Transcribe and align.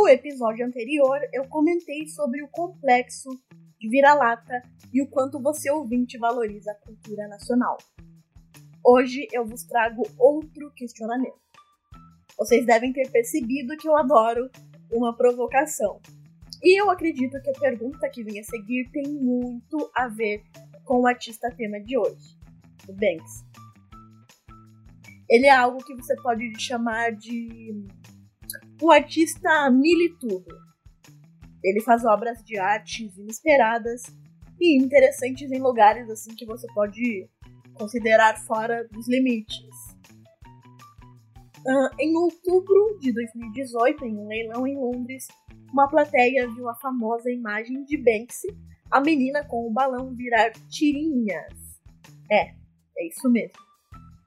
No 0.00 0.08
episódio 0.08 0.66
anterior, 0.66 1.20
eu 1.30 1.46
comentei 1.46 2.08
sobre 2.08 2.42
o 2.42 2.48
complexo 2.48 3.28
de 3.78 3.86
vira-lata 3.86 4.62
e 4.90 5.02
o 5.02 5.06
quanto 5.06 5.38
você 5.38 5.70
ouvinte 5.70 6.16
valoriza 6.16 6.72
a 6.72 6.74
cultura 6.74 7.28
nacional. 7.28 7.76
Hoje 8.82 9.28
eu 9.30 9.44
vos 9.44 9.62
trago 9.62 10.02
outro 10.18 10.72
questionamento. 10.74 11.38
Vocês 12.38 12.64
devem 12.64 12.94
ter 12.94 13.10
percebido 13.10 13.76
que 13.76 13.86
eu 13.86 13.94
adoro 13.94 14.50
uma 14.90 15.14
provocação. 15.14 16.00
E 16.62 16.80
eu 16.80 16.88
acredito 16.88 17.38
que 17.42 17.50
a 17.50 17.60
pergunta 17.60 18.08
que 18.08 18.24
vem 18.24 18.40
a 18.40 18.44
seguir 18.44 18.88
tem 18.90 19.06
muito 19.06 19.90
a 19.94 20.08
ver 20.08 20.42
com 20.82 21.02
o 21.02 21.06
artista 21.06 21.50
tema 21.54 21.78
de 21.78 21.98
hoje, 21.98 22.38
o 22.88 22.92
Banks. 22.94 23.44
Ele 25.28 25.46
é 25.46 25.54
algo 25.54 25.84
que 25.84 25.94
você 25.94 26.16
pode 26.22 26.58
chamar 26.58 27.12
de 27.12 27.86
um 28.82 28.90
artista 28.90 29.70
militudo. 29.70 30.54
Ele 31.62 31.80
faz 31.82 32.04
obras 32.04 32.42
de 32.44 32.58
artes 32.58 33.16
inesperadas 33.18 34.02
e 34.60 34.78
interessantes 34.78 35.50
em 35.50 35.60
lugares 35.60 36.08
assim 36.08 36.34
que 36.34 36.46
você 36.46 36.66
pode 36.72 37.28
considerar 37.74 38.36
fora 38.44 38.86
dos 38.88 39.08
limites. 39.08 39.90
Uh, 41.66 41.90
em 41.98 42.16
outubro 42.16 42.98
de 43.00 43.12
2018, 43.12 44.04
em 44.06 44.16
um 44.16 44.26
leilão 44.26 44.66
em 44.66 44.76
Londres, 44.76 45.26
uma 45.72 45.88
plateia 45.88 46.48
viu 46.48 46.68
a 46.68 46.74
famosa 46.76 47.30
imagem 47.30 47.84
de 47.84 47.96
Banksy, 47.96 48.48
a 48.90 49.00
menina 49.00 49.44
com 49.44 49.66
o 49.66 49.72
balão 49.72 50.14
virar 50.14 50.50
tirinhas. 50.68 51.52
É, 52.30 52.54
é 52.98 53.06
isso 53.06 53.28
mesmo. 53.30 53.69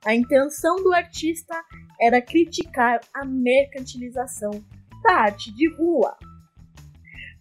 A 0.06 0.14
intenção 0.14 0.76
do 0.84 0.94
artista 0.94 1.56
era 2.00 2.22
criticar 2.22 3.00
a 3.14 3.24
mercantilização 3.24 4.52
da 5.02 5.14
arte 5.14 5.50
de 5.56 5.74
rua. 5.76 6.18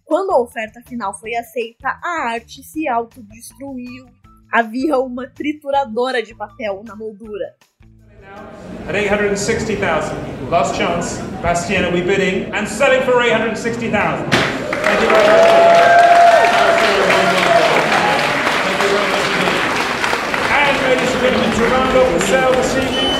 Quando 0.05 0.31
a 0.31 0.41
oferta 0.41 0.81
final 0.87 1.13
foi 1.19 1.35
aceita, 1.35 1.89
a 1.89 2.31
arte 2.31 2.63
se 2.63 2.87
autodestruiu. 2.87 4.07
Havia 4.53 4.97
uma 4.99 5.29
trituradora 5.29 6.23
de 6.23 6.37
papel 6.37 6.85
na 6.87 6.95
moldura. 6.95 7.57
At 8.89 8.95
860,000. 8.95 10.49
Last 10.49 10.77
chance. 10.77 11.21
Bastian, 11.43 11.87
are 11.87 11.93
we 11.93 12.03
bidding? 12.03 12.53
And 12.53 12.69
selling 12.69 13.03
for 13.03 13.21
860,000. 13.23 16.02
Off 21.71 21.93
the 21.93 22.21
sale 22.27 22.53
this 22.53 22.77
evening, 22.77 23.13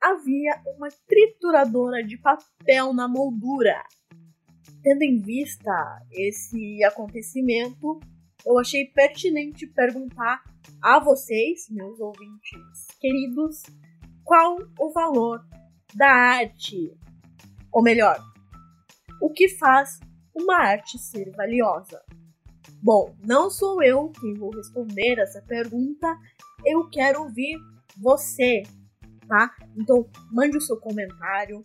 havia 0.00 0.62
uma 0.76 0.88
trituradora 1.06 2.02
de 2.04 2.16
papel 2.18 2.92
na 2.92 3.08
moldura. 3.08 3.82
Tendo 4.82 5.02
em 5.02 5.20
vista 5.20 5.72
esse 6.12 6.82
acontecimento, 6.84 8.00
eu 8.46 8.58
achei 8.58 8.86
pertinente 8.86 9.66
perguntar 9.66 10.42
a 10.82 10.98
vocês, 11.00 11.68
meus 11.70 11.98
ouvintes 12.00 12.86
queridos, 13.00 13.62
qual 14.28 14.58
o 14.78 14.92
valor 14.92 15.42
da 15.94 16.10
arte? 16.10 16.94
Ou 17.72 17.82
melhor, 17.82 18.22
o 19.22 19.30
que 19.30 19.48
faz 19.48 19.98
uma 20.36 20.58
arte 20.58 20.98
ser 20.98 21.30
valiosa? 21.34 22.02
Bom, 22.82 23.16
não 23.24 23.48
sou 23.48 23.82
eu 23.82 24.12
quem 24.20 24.34
vou 24.34 24.50
responder 24.50 25.18
essa 25.18 25.40
pergunta, 25.40 26.06
eu 26.62 26.90
quero 26.90 27.22
ouvir 27.22 27.56
você, 27.96 28.64
tá? 29.26 29.50
Então, 29.74 30.06
mande 30.30 30.58
o 30.58 30.60
seu 30.60 30.76
comentário. 30.76 31.62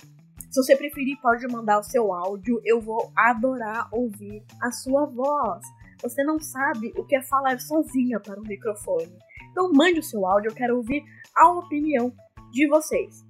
Se 0.49 0.63
você 0.63 0.77
preferir, 0.77 1.19
pode 1.21 1.45
mandar 1.47 1.79
o 1.79 1.83
seu 1.83 2.13
áudio. 2.13 2.61
Eu 2.63 2.79
vou 2.79 3.11
adorar 3.13 3.89
ouvir 3.91 4.41
a 4.61 4.71
sua 4.71 5.05
voz. 5.05 5.65
Você 6.01 6.23
não 6.23 6.39
sabe 6.39 6.93
o 6.95 7.03
que 7.05 7.15
é 7.15 7.21
falar 7.23 7.59
sozinha 7.59 8.21
para 8.21 8.39
o 8.39 8.47
microfone. 8.47 9.17
Então, 9.51 9.69
mande 9.73 9.99
o 9.99 10.03
seu 10.03 10.25
áudio. 10.25 10.49
Eu 10.49 10.55
quero 10.55 10.77
ouvir 10.77 11.03
a 11.35 11.51
opinião 11.51 12.13
de 12.53 12.67
vocês, 12.67 13.25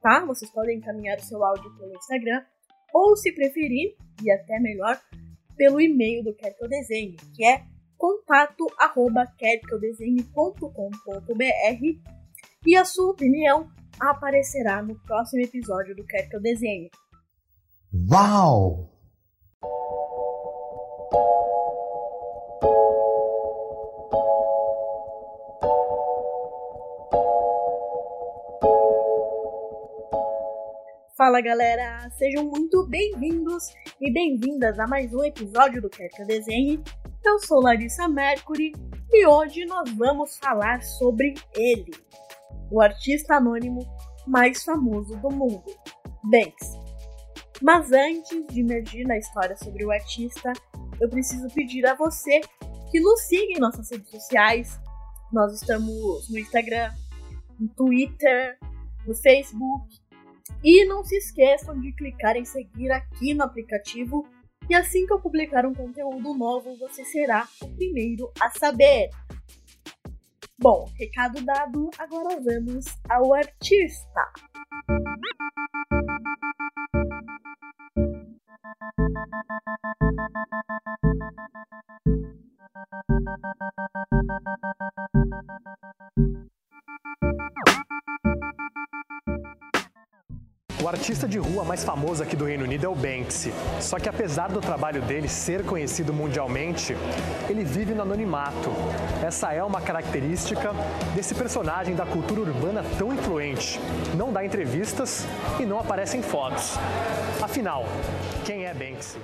tá? 0.00 0.24
Vocês 0.24 0.50
podem 0.50 0.78
encaminhar 0.78 1.18
o 1.18 1.22
seu 1.22 1.44
áudio 1.44 1.70
pelo 1.76 1.94
Instagram 1.94 2.42
ou, 2.92 3.16
se 3.16 3.32
preferir, 3.32 3.94
e 4.22 4.30
até 4.30 4.58
melhor, 4.58 4.98
pelo 5.56 5.80
e-mail 5.80 6.24
do 6.24 6.34
Quer 6.34 6.52
Que 6.52 6.64
Eu 6.64 6.68
Desenhe, 6.68 7.16
que 7.36 7.44
é 7.44 7.62
contato 7.96 8.66
arroba 8.78 9.26
e 12.66 12.76
a 12.76 12.84
sua 12.84 13.10
opinião 13.10 13.70
aparecerá 14.00 14.82
no 14.82 14.98
próximo 15.02 15.42
episódio 15.42 15.94
do 15.94 16.04
Quer 16.04 16.28
Que 16.28 16.36
Eu 16.36 16.40
Desenhe. 16.40 16.90
Uau! 18.10 18.90
Fala 31.22 31.40
galera, 31.40 32.10
sejam 32.18 32.42
muito 32.46 32.84
bem-vindos 32.88 33.68
e 34.00 34.12
bem-vindas 34.12 34.76
a 34.80 34.88
mais 34.88 35.14
um 35.14 35.22
episódio 35.22 35.80
do 35.80 35.88
Quer 35.88 36.08
Que 36.08 36.22
Eu 36.22 36.26
Desenhe. 36.26 36.82
Eu 37.24 37.38
sou 37.38 37.60
Larissa 37.60 38.08
Mercury 38.08 38.72
e 39.12 39.24
hoje 39.24 39.64
nós 39.64 39.88
vamos 39.92 40.36
falar 40.38 40.82
sobre 40.82 41.34
ele, 41.54 41.92
o 42.68 42.82
artista 42.82 43.36
anônimo 43.36 43.86
mais 44.26 44.64
famoso 44.64 45.16
do 45.18 45.30
mundo, 45.30 45.62
Banks. 46.24 46.72
Mas 47.62 47.92
antes 47.92 48.44
de 48.48 48.58
emergir 48.58 49.06
na 49.06 49.16
história 49.16 49.56
sobre 49.56 49.84
o 49.84 49.92
artista, 49.92 50.52
eu 51.00 51.08
preciso 51.08 51.46
pedir 51.54 51.86
a 51.86 51.94
você 51.94 52.40
que 52.90 52.98
nos 52.98 53.20
siga 53.28 53.52
em 53.52 53.60
nossas 53.60 53.88
redes 53.92 54.10
sociais. 54.10 54.76
Nós 55.32 55.52
estamos 55.52 56.28
no 56.28 56.36
Instagram, 56.36 56.92
no 57.60 57.68
Twitter, 57.68 58.58
no 59.06 59.14
Facebook. 59.14 60.01
E 60.62 60.84
não 60.86 61.04
se 61.04 61.16
esqueçam 61.16 61.78
de 61.80 61.92
clicar 61.92 62.36
em 62.36 62.44
seguir 62.44 62.90
aqui 62.90 63.34
no 63.34 63.44
aplicativo. 63.44 64.26
E 64.68 64.74
assim 64.74 65.06
que 65.06 65.12
eu 65.12 65.20
publicar 65.20 65.66
um 65.66 65.74
conteúdo 65.74 66.34
novo, 66.34 66.76
você 66.78 67.04
será 67.04 67.46
o 67.60 67.68
primeiro 67.74 68.30
a 68.40 68.50
saber. 68.50 69.10
Bom, 70.58 70.88
recado 70.96 71.44
dado, 71.44 71.90
agora 71.98 72.40
vamos 72.40 72.84
ao 73.08 73.34
artista. 73.34 74.32
Famoso 91.84 92.22
aqui 92.22 92.36
do 92.36 92.44
Reino 92.44 92.64
Unido 92.64 92.86
é 92.86 92.88
o 92.88 92.94
Banksy. 92.94 93.52
Só 93.80 93.98
que 93.98 94.08
apesar 94.08 94.48
do 94.48 94.60
trabalho 94.60 95.02
dele 95.02 95.28
ser 95.28 95.64
conhecido 95.64 96.12
mundialmente, 96.12 96.96
ele 97.48 97.64
vive 97.64 97.94
no 97.94 98.02
anonimato. 98.02 98.70
Essa 99.24 99.52
é 99.52 99.62
uma 99.62 99.80
característica 99.80 100.72
desse 101.14 101.34
personagem 101.34 101.94
da 101.94 102.06
cultura 102.06 102.40
urbana 102.40 102.84
tão 102.98 103.12
influente. 103.12 103.80
Não 104.16 104.32
dá 104.32 104.44
entrevistas 104.44 105.26
e 105.60 105.66
não 105.66 105.78
aparece 105.78 106.16
em 106.16 106.22
fotos. 106.22 106.76
Afinal, 107.42 107.84
quem 108.44 108.64
é 108.64 108.74
Banksy? 108.74 109.18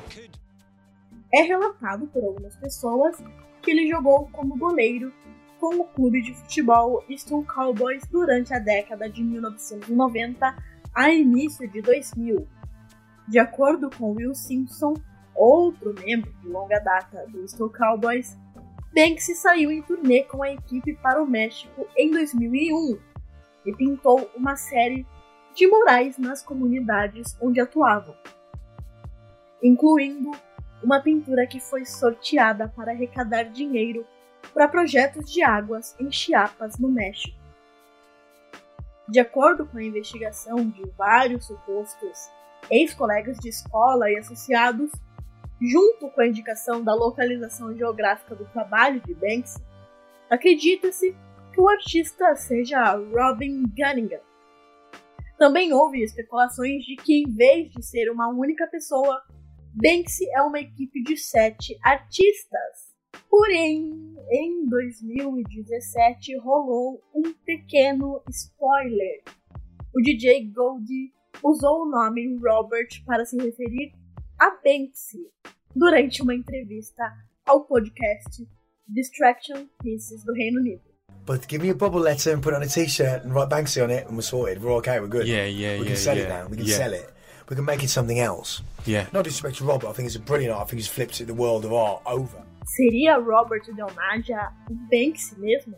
É 1.33 1.43
relatado 1.43 2.07
por 2.07 2.25
algumas 2.25 2.57
pessoas 2.57 3.17
que 3.61 3.71
ele 3.71 3.89
jogou 3.89 4.29
como 4.33 4.57
goleiro 4.57 5.13
com 5.61 5.75
o 5.81 5.85
clube 5.85 6.23
de 6.23 6.35
futebol 6.35 7.05
Easton 7.09 7.45
Cowboys 7.45 8.03
durante 8.11 8.55
a 8.55 8.59
década 8.59 9.11
de 9.11 9.23
1990 9.23 10.78
a 10.99 11.15
início 11.15 11.71
de 11.71 11.81
2000. 11.81 12.49
De 13.29 13.39
acordo 13.39 13.89
com 13.89 14.17
Will 14.17 14.35
Simpson, 14.35 14.95
outro 15.33 15.95
membro 15.95 16.33
de 16.43 16.49
longa 16.49 16.81
data 16.81 17.25
do 17.29 17.47
Stone 17.47 17.73
Cowboys, 17.73 18.37
Banksy 18.93 19.37
saiu 19.37 19.71
em 19.71 19.81
turnê 19.81 20.25
com 20.25 20.43
a 20.43 20.51
equipe 20.51 20.95
para 20.95 21.23
o 21.23 21.27
México 21.27 21.87
em 21.97 22.11
2001 22.11 22.99
e 23.65 23.77
pintou 23.77 24.29
uma 24.35 24.57
série 24.57 25.07
de 25.55 25.69
murais 25.69 26.19
nas 26.19 26.43
comunidades 26.43 27.37
onde 27.41 27.61
atuavam, 27.61 28.17
incluindo 29.63 30.33
uma 30.83 30.99
pintura 30.99 31.47
que 31.47 31.61
foi 31.61 31.85
sorteada 31.85 32.67
para 32.67 32.91
arrecadar 32.91 33.45
dinheiro 33.45 34.05
para 34.53 34.67
projetos 34.67 35.33
de 35.33 35.45
águas 35.45 35.95
em 36.01 36.11
Chiapas, 36.11 36.77
no 36.77 36.89
México. 36.89 37.38
De 39.09 39.19
acordo 39.19 39.65
com 39.67 39.79
a 39.79 39.83
investigação 39.83 40.69
de 40.69 40.85
vários 40.91 41.47
supostos 41.47 42.31
ex-colegas 42.71 43.39
de 43.39 43.49
escola 43.49 44.11
e 44.11 44.19
associados, 44.19 44.91
junto 45.61 46.11
com 46.11 46.21
a 46.21 46.27
indicação 46.27 46.85
da 46.85 46.95
localização 46.95 47.75
geográfica 47.75 48.35
do 48.35 48.45
trabalho 48.47 49.01
de 49.01 49.15
Banksy, 49.15 49.63
acredita-se 50.29 51.17
que 51.55 51.61
o 51.61 51.69
artista 51.69 52.37
seja 52.37 52.97
Robin 52.97 53.65
Gunningham. 53.77 54.21
Também 55.39 55.73
houve 55.73 56.03
especulações 56.03 56.85
de 56.85 56.97
que, 56.97 57.23
em 57.23 57.33
vez 57.33 57.71
de 57.71 57.83
ser 57.83 58.11
uma 58.11 58.29
única 58.29 58.67
pessoa, 58.67 59.23
Banksy 59.73 60.29
é 60.35 60.43
uma 60.43 60.61
equipe 60.61 61.03
de 61.03 61.17
sete 61.17 61.79
artistas. 61.83 62.88
Porém, 63.31 64.17
em 64.31 64.67
2017 64.69 66.39
rolou 66.39 67.03
um 67.15 67.33
pequeno 67.45 68.23
spoiler. 68.31 69.23
O 69.95 70.03
DJ 70.03 70.51
Goldie 70.51 71.13
usou 71.43 71.83
o 71.83 71.91
nome 71.91 72.37
Robert 72.39 72.89
para 73.07 73.25
se 73.25 73.37
referir 73.37 73.93
a 74.39 74.51
Banksy 74.51 75.31
durante 75.75 76.23
uma 76.23 76.35
entrevista 76.35 77.03
ao 77.47 77.65
podcast 77.65 78.47
Distraction 78.87 79.67
Pieces 79.83 80.25
do 80.25 80.33
Reino 80.33 80.61
Unido. 80.61 80.83
But 81.27 81.47
give 81.49 81.63
me 81.63 81.71
a 81.71 81.75
bubble 81.75 82.01
letter 82.01 82.35
and 82.35 82.41
put 82.41 82.55
it 82.55 82.57
on 82.57 82.63
a 82.63 82.67
t-shirt 82.67 83.25
and 83.25 83.35
write 83.35 83.51
Banksy 83.51 83.83
on 83.83 83.91
it 83.91 84.07
and 84.07 84.17
we're 84.17 84.23
sorted. 84.23 84.63
We're 84.63 84.77
okay, 84.77 84.99
we're 84.99 85.09
good. 85.09 85.27
Yeah, 85.27 85.45
yeah, 85.45 85.79
We 85.79 85.85
yeah, 85.85 85.87
can 85.89 85.97
sell 85.97 86.17
yeah, 86.17 86.23
it 86.23 86.29
now. 86.29 86.47
We 86.49 86.57
can 86.57 86.67
yeah. 86.67 86.77
sell 86.77 86.93
it. 86.95 87.11
We 87.51 87.57
can 87.57 87.65
make 87.65 87.83
it 87.83 87.89
something 87.89 88.19
else. 88.19 88.63
Yeah. 88.87 89.07
No 89.13 89.23
disrespect 89.23 89.57
to 89.59 89.65
Robert, 89.65 89.89
I 89.89 89.93
think 89.93 90.07
it's 90.07 90.17
a 90.17 90.21
brilliant 90.21 90.55
art. 90.55 90.63
I 90.63 90.71
think 90.71 90.79
he's 90.81 90.89
flipped 90.89 91.27
the 91.27 91.35
world 91.35 91.65
of 91.65 91.73
art 91.73 92.03
over. 92.07 92.43
Seria 92.69 93.17
Robert 93.17 93.63
Naja 93.97 94.53
o 94.71 94.75
Banksy 94.75 95.41
mesmo? 95.41 95.75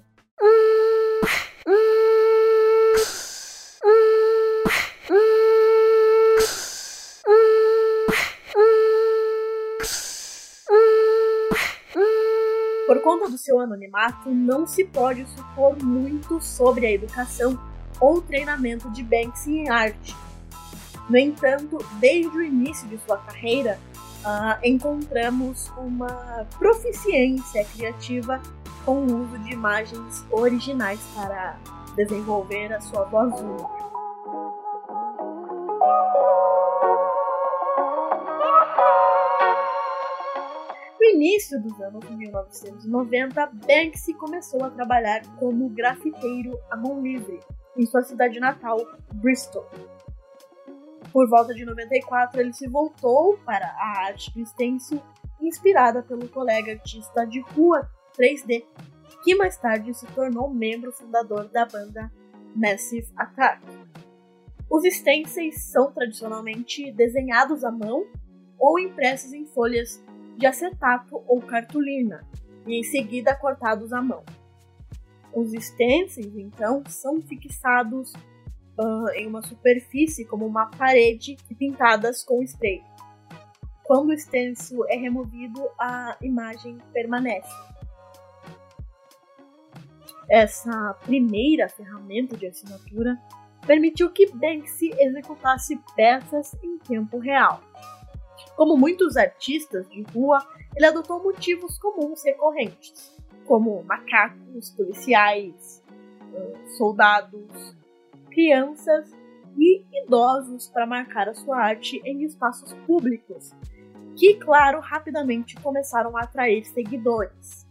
Por 12.86 13.00
conta 13.02 13.30
do 13.30 13.38
seu 13.38 13.60
anonimato, 13.60 14.28
não 14.28 14.66
se 14.66 14.84
pode 14.84 15.24
supor 15.28 15.80
muito 15.80 16.40
sobre 16.40 16.86
a 16.86 16.90
educação 16.90 17.56
ou 18.00 18.20
treinamento 18.20 18.90
de 18.90 19.04
Banksy 19.04 19.58
em 19.58 19.70
arte. 19.70 20.14
No 21.08 21.16
entanto, 21.16 21.78
desde 22.00 22.36
o 22.36 22.42
início 22.42 22.88
de 22.88 22.98
sua 22.98 23.16
carreira, 23.18 23.78
ah, 24.24 24.58
encontramos 24.62 25.68
uma 25.76 26.46
proficiência 26.58 27.64
criativa 27.64 28.40
com 28.84 29.04
o 29.04 29.22
uso 29.22 29.38
de 29.38 29.52
imagens 29.52 30.24
originais 30.30 31.00
para 31.14 31.58
desenvolver 31.96 32.72
a 32.72 32.80
sua 32.80 33.04
voz 33.04 33.32
única. 33.40 33.80
No 40.98 41.06
início 41.06 41.60
dos 41.62 41.80
anos 41.80 42.08
1990, 42.08 43.46
Banksy 43.66 44.14
começou 44.14 44.64
a 44.64 44.70
trabalhar 44.70 45.22
como 45.38 45.68
grafiteiro 45.70 46.58
à 46.70 46.76
mão 46.76 47.02
livre 47.02 47.40
em 47.76 47.86
sua 47.86 48.02
cidade 48.02 48.38
natal, 48.38 48.78
Bristol. 49.14 49.66
Por 51.12 51.28
volta 51.28 51.52
de 51.52 51.64
94, 51.64 52.40
ele 52.40 52.52
se 52.52 52.68
voltou 52.68 53.36
para 53.38 53.66
a 53.66 54.06
arte 54.06 54.32
do 54.32 54.46
stencil, 54.46 55.02
inspirada 55.40 56.02
pelo 56.02 56.28
colega 56.28 56.72
artista 56.72 57.26
de 57.26 57.40
rua 57.40 57.90
3D, 58.16 58.64
que 59.24 59.34
mais 59.34 59.56
tarde 59.56 59.92
se 59.92 60.06
tornou 60.08 60.52
membro 60.52 60.92
fundador 60.92 61.48
da 61.48 61.66
banda 61.66 62.10
Massive 62.54 63.08
Attack. 63.16 63.60
Os 64.70 64.84
stencils 64.84 65.64
são 65.64 65.90
tradicionalmente 65.90 66.92
desenhados 66.92 67.64
à 67.64 67.72
mão 67.72 68.06
ou 68.58 68.78
impressos 68.78 69.32
em 69.32 69.46
folhas 69.46 70.02
de 70.36 70.46
acetato 70.46 71.22
ou 71.26 71.40
cartolina 71.40 72.24
e 72.66 72.78
em 72.78 72.84
seguida 72.84 73.34
cortados 73.34 73.92
à 73.92 74.00
mão. 74.00 74.22
Os 75.34 75.50
stencils, 75.52 76.36
então, 76.36 76.82
são 76.86 77.20
fixados 77.20 78.12
uh, 78.80 79.10
em 79.10 79.26
uma 79.26 79.42
superfície 79.42 80.24
como 80.24 80.46
uma 80.46 80.66
parede 80.66 81.36
pintadas 81.58 82.24
com 82.24 82.42
spray. 82.42 82.82
Quando 83.84 84.10
o 84.10 84.18
stencil 84.18 84.84
é 84.88 84.96
removido, 84.96 85.68
a 85.78 86.16
imagem 86.22 86.78
permanece. 86.92 87.50
Essa 90.28 90.94
primeira 91.04 91.68
ferramenta 91.68 92.36
de 92.36 92.46
assinatura 92.46 93.18
permitiu 93.66 94.10
que 94.10 94.30
Banksy 94.32 94.92
executasse 94.98 95.78
peças 95.96 96.54
em 96.62 96.78
tempo 96.78 97.18
real. 97.18 97.60
Como 98.56 98.76
muitos 98.76 99.16
artistas 99.16 99.88
de 99.90 100.02
rua, 100.02 100.38
ele 100.76 100.86
adotou 100.86 101.22
motivos 101.22 101.76
comuns 101.78 102.22
recorrentes, 102.24 103.18
como 103.44 103.82
macacos, 103.82 104.70
policiais, 104.70 105.82
soldados, 106.76 107.76
crianças 108.30 109.10
e 109.56 109.84
idosos 110.04 110.68
para 110.68 110.86
marcar 110.86 111.28
a 111.28 111.34
sua 111.34 111.58
arte 111.58 112.00
em 112.04 112.22
espaços 112.24 112.72
públicos, 112.86 113.50
que, 114.16 114.34
claro, 114.34 114.80
rapidamente 114.80 115.56
começaram 115.56 116.16
a 116.16 116.22
atrair 116.22 116.64
seguidores. 116.64 117.66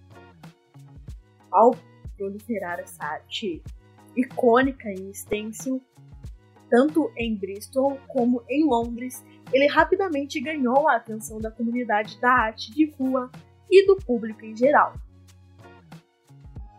Ao 1.51 1.75
proliferar 2.17 2.79
essa 2.79 3.03
arte 3.03 3.63
icônica 4.15 4.89
em 4.89 5.13
stencil, 5.13 5.81
tanto 6.69 7.11
em 7.17 7.35
Bristol 7.35 7.97
como 8.07 8.43
em 8.47 8.65
Londres, 8.65 9.25
ele 9.51 9.67
rapidamente 9.67 10.39
ganhou 10.39 10.87
a 10.87 10.97
atenção 10.97 11.39
da 11.39 11.49
comunidade 11.49 12.19
da 12.19 12.31
arte 12.31 12.71
de 12.71 12.91
rua 12.91 13.31
e 13.69 13.85
do 13.87 13.97
público 13.97 14.45
em 14.45 14.55
geral. 14.55 14.93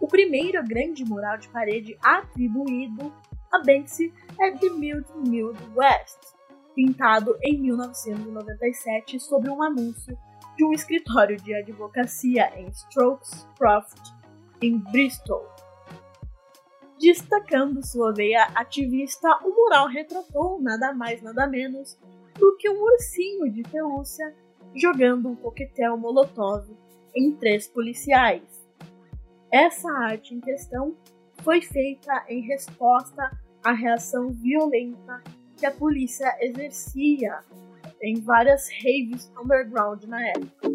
O 0.00 0.06
primeiro 0.06 0.62
grande 0.65 1.05
mural 1.05 1.37
de 1.37 1.49
parede 1.49 1.99
atribuído 2.03 3.12
a 3.50 3.58
Banksy 3.58 4.12
é 4.41 4.52
The 4.52 4.70
Mild 4.70 5.06
Mild 5.17 5.58
West, 5.75 6.19
pintado 6.75 7.37
em 7.43 7.61
1997 7.61 9.19
sobre 9.19 9.50
um 9.50 9.62
anúncio 9.62 10.17
de 10.56 10.64
um 10.64 10.73
escritório 10.73 11.37
de 11.37 11.55
advocacia 11.55 12.52
em 12.58 12.69
Strokes 12.69 13.47
Croft, 13.58 13.99
em 14.62 14.79
Bristol. 14.79 15.49
Destacando 16.99 17.85
sua 17.85 18.12
veia 18.12 18.44
ativista, 18.55 19.29
o 19.43 19.50
mural 19.55 19.88
retratou 19.88 20.61
nada 20.61 20.93
mais 20.93 21.23
nada 21.23 21.47
menos 21.47 21.99
do 22.38 22.56
que 22.56 22.69
um 22.70 22.82
ursinho 22.82 23.50
de 23.50 23.62
pelúcia 23.62 24.35
jogando 24.75 25.29
um 25.29 25.35
coquetel 25.35 25.97
molotov 25.97 26.69
em 27.14 27.32
três 27.32 27.67
policiais. 27.67 28.42
Essa 29.50 29.90
arte 29.90 30.35
em 30.35 30.40
questão 30.40 30.95
foi 31.42 31.61
feita 31.62 32.25
em 32.28 32.42
resposta 32.42 33.30
à 33.64 33.73
reação 33.73 34.30
violenta 34.30 35.23
que 35.56 35.66
a 35.66 35.70
polícia 35.70 36.26
exercia 36.40 37.40
em 38.02 38.20
várias 38.20 38.68
raves 38.68 39.30
underground 39.42 40.04
na 40.04 40.23
época. 40.28 40.70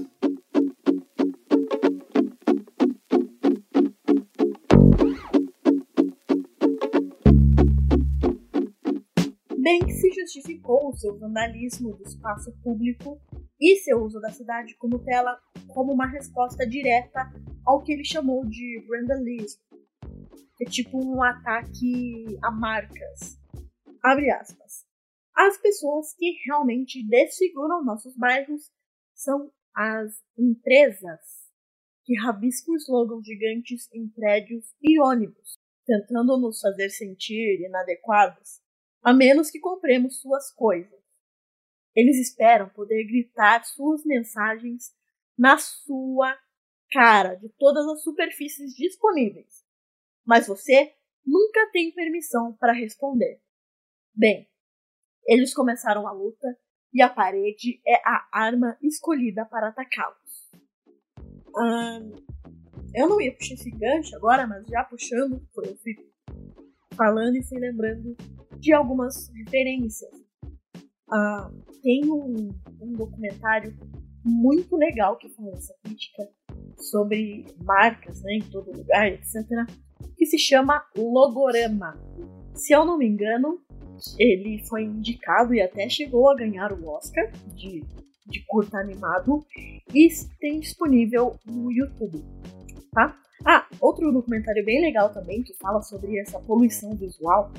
Banksy 9.58 10.12
justificou 10.14 10.90
o 10.90 10.94
seu 10.94 11.18
vandalismo 11.18 11.96
do 11.96 12.04
espaço 12.04 12.52
público 12.64 13.20
e 13.60 13.78
seu 13.78 14.04
uso 14.04 14.20
da 14.20 14.30
cidade 14.30 14.76
como 14.78 15.00
tela 15.00 15.40
como 15.74 15.92
uma 15.94 16.06
resposta 16.06 16.68
direta 16.68 17.32
ao 17.66 17.82
que 17.82 17.92
ele 17.92 18.06
chamou 18.06 18.46
de 18.46 18.86
vandalismo, 18.88 19.60
que 19.65 19.65
é 20.62 20.66
tipo 20.66 20.98
um 20.98 21.22
ataque 21.22 22.38
a 22.44 22.52
marcas. 22.52 23.40
Abre 24.04 24.30
aspas. 24.32 24.86
As 25.36 25.58
pessoas 25.58 26.14
que 26.14 26.32
realmente 26.46 27.06
desfiguram 27.08 27.84
nossos 27.84 28.16
bairros 28.16 28.72
são 29.14 29.52
as 29.76 30.24
empresas 30.38 31.20
que 32.06 32.18
rabiscam 32.20 32.76
slogans 32.76 33.26
gigantes 33.26 33.90
em 33.94 34.08
prédios 34.08 34.74
e 34.82 35.00
ônibus, 35.02 35.58
tentando 35.86 36.38
nos 36.40 36.62
fazer 36.62 36.90
sentir 36.90 37.66
inadequados 37.66 38.62
a 39.06 39.14
menos 39.14 39.52
que 39.52 39.60
compremos 39.60 40.20
suas 40.20 40.52
coisas. 40.52 41.00
Eles 41.96 42.18
esperam 42.18 42.68
poder 42.70 43.06
gritar 43.06 43.64
suas 43.64 44.04
mensagens 44.04 44.96
na 45.38 45.58
sua 45.58 46.36
cara 46.92 47.36
de 47.36 47.48
todas 47.50 47.86
as 47.88 48.04
superfícies 48.04 48.74
disponíveis, 48.74 49.65
mas 50.26 50.48
você 50.48 50.94
nunca 51.26 51.70
tem 51.72 51.94
permissão 51.94 52.54
para 52.60 52.74
responder. 52.74 53.40
Bem, 54.14 54.50
eles 55.26 55.54
começaram 55.54 56.08
a 56.08 56.12
luta 56.12 56.58
e 56.94 57.02
a 57.02 57.10
parede 57.10 57.82
é 57.86 57.96
a 58.06 58.28
arma 58.32 58.78
escolhida 58.82 59.46
para 59.46 59.70
atacá-los. 59.70 60.50
Hum, 61.58 62.16
eu 62.94 63.10
não 63.10 63.20
ia 63.20 63.36
puxar 63.36 63.56
esse 63.56 63.70
gancho 63.72 64.16
agora, 64.16 64.48
mas 64.48 64.66
já 64.68 64.84
puxando, 64.84 65.46
eu 65.58 65.78
fui 65.78 65.96
falando 66.96 67.36
e 67.36 67.44
fui 67.44 67.60
lembrando 67.60 68.16
de 68.60 68.74
algumas 68.74 69.30
referências. 69.30 70.12
Uh, 71.08 71.82
tem 71.84 72.10
um, 72.10 72.50
um, 72.82 72.94
documentário 72.94 73.78
muito 74.24 74.76
legal 74.76 75.18
que 75.18 75.30
fala 75.30 75.52
essa 75.52 75.76
crítica 75.84 76.28
sobre 76.78 77.46
marcas 77.62 78.22
né, 78.24 78.36
em 78.36 78.50
todo 78.50 78.72
lugar, 78.72 79.08
etc., 79.08 79.36
que 80.18 80.26
se 80.26 80.38
chama 80.38 80.84
Logorama. 80.98 81.98
Se 82.54 82.74
eu 82.74 82.86
não 82.86 82.98
me 82.98 83.08
engano, 83.08 83.60
ele 84.18 84.64
foi 84.68 84.84
indicado 84.84 85.54
e 85.54 85.62
até 85.62 85.88
chegou 85.90 86.30
a 86.30 86.36
ganhar 86.36 86.72
o 86.74 86.88
Oscar 86.90 87.32
de, 87.54 87.84
de 88.28 88.46
curta 88.48 88.78
animado 88.78 89.46
e 89.94 90.08
tem 90.40 90.60
disponível 90.60 91.36
no 91.46 91.72
YouTube. 91.72 92.24
Tá? 92.92 93.18
Ah, 93.46 93.68
outro 93.80 94.12
documentário 94.12 94.64
bem 94.66 94.82
legal 94.82 95.14
também 95.14 95.44
que 95.44 95.54
fala 95.56 95.82
sobre 95.82 96.18
essa 96.20 96.40
poluição 96.40 96.96
visual 96.96 97.52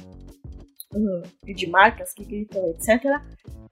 uh, 0.95 1.55
de 1.55 1.67
marcas 1.69 2.13
que 2.13 2.25
gritam, 2.25 2.71
etc. 2.71 3.05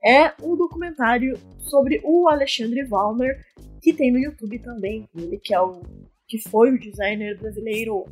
É 0.04 0.32
um 0.42 0.56
documentário 0.56 1.38
sobre 1.58 2.00
o 2.04 2.28
Alexandre 2.28 2.86
Wallner 2.88 3.42
que 3.80 3.92
tem 3.92 4.12
no 4.12 4.18
YouTube 4.18 4.58
também. 4.60 5.08
Ele 5.14 5.38
que 5.38 5.54
é 5.54 5.60
o 5.60 5.82
que 6.26 6.38
foi 6.38 6.72
o 6.72 6.80
designer 6.80 7.38
brasileiro 7.38 8.04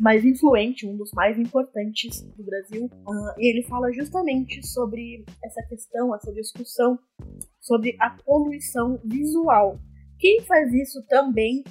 mais 0.00 0.24
influente, 0.24 0.86
um 0.86 0.96
dos 0.96 1.12
mais 1.12 1.38
importantes 1.38 2.22
do 2.36 2.42
Brasil. 2.42 2.86
Uh, 2.86 3.38
e 3.38 3.50
ele 3.50 3.62
fala 3.68 3.92
justamente 3.92 4.66
sobre 4.66 5.24
essa 5.44 5.62
questão, 5.68 6.14
essa 6.14 6.32
discussão 6.32 6.98
sobre 7.60 7.96
a 8.00 8.10
poluição 8.10 8.98
visual. 9.04 9.78
Quem 10.18 10.40
faz 10.42 10.72
isso 10.72 11.04
também 11.08 11.62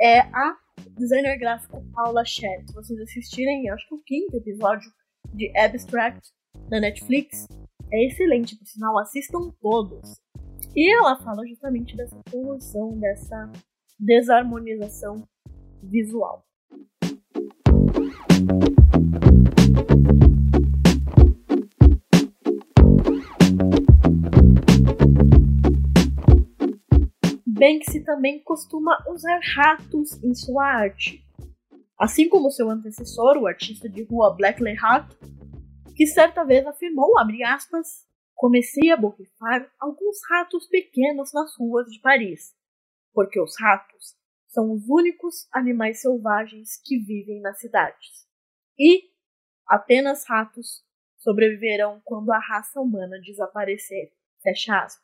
é 0.00 0.20
a 0.20 0.56
designer 0.98 1.38
gráfico 1.38 1.84
Paula 1.92 2.24
Sher. 2.24 2.64
Se 2.66 2.74
vocês 2.74 2.98
assistirem, 3.00 3.68
acho 3.70 3.88
que 3.88 3.94
o 3.94 4.02
quinto 4.02 4.36
episódio 4.36 4.90
de 5.32 5.56
Abstract 5.56 6.20
da 6.68 6.80
Netflix, 6.80 7.46
é 7.92 8.06
excelente, 8.06 8.56
por 8.56 8.66
sinal, 8.66 8.98
assistam 8.98 9.50
todos. 9.60 10.20
E 10.74 10.92
ela 10.92 11.16
fala 11.22 11.46
justamente 11.46 11.96
dessa 11.96 12.16
poluição, 12.30 12.98
dessa 12.98 13.52
desarmonização 13.98 15.26
visual. 15.82 16.43
Banksy 27.46 28.04
também 28.04 28.42
costuma 28.42 28.96
usar 29.08 29.40
ratos 29.56 30.22
em 30.22 30.34
sua 30.34 30.64
arte. 30.64 31.24
Assim 31.98 32.28
como 32.28 32.50
seu 32.50 32.68
antecessor, 32.68 33.38
o 33.38 33.46
artista 33.46 33.88
de 33.88 34.02
rua 34.02 34.34
Blackley 34.34 34.76
Hart, 34.76 35.14
que 35.96 36.06
certa 36.06 36.44
vez 36.44 36.66
afirmou, 36.66 37.14
aspas, 37.46 38.04
comecei 38.34 38.90
a 38.90 38.96
borrifar 38.96 39.70
alguns 39.80 40.18
ratos 40.28 40.66
pequenos 40.66 41.32
nas 41.32 41.56
ruas 41.56 41.86
de 41.86 42.00
Paris, 42.00 42.54
porque 43.12 43.40
os 43.40 43.54
ratos 43.58 44.14
são 44.54 44.72
os 44.72 44.88
únicos 44.88 45.48
animais 45.52 46.00
selvagens 46.00 46.80
que 46.82 46.96
vivem 46.96 47.40
nas 47.40 47.58
cidades. 47.58 48.26
E 48.78 49.10
apenas 49.66 50.24
ratos 50.24 50.84
sobreviverão 51.18 52.00
quando 52.04 52.30
a 52.30 52.38
raça 52.38 52.80
humana 52.80 53.20
desaparecer. 53.20 54.12
Fecha 54.40 54.78
aspas. 54.78 55.03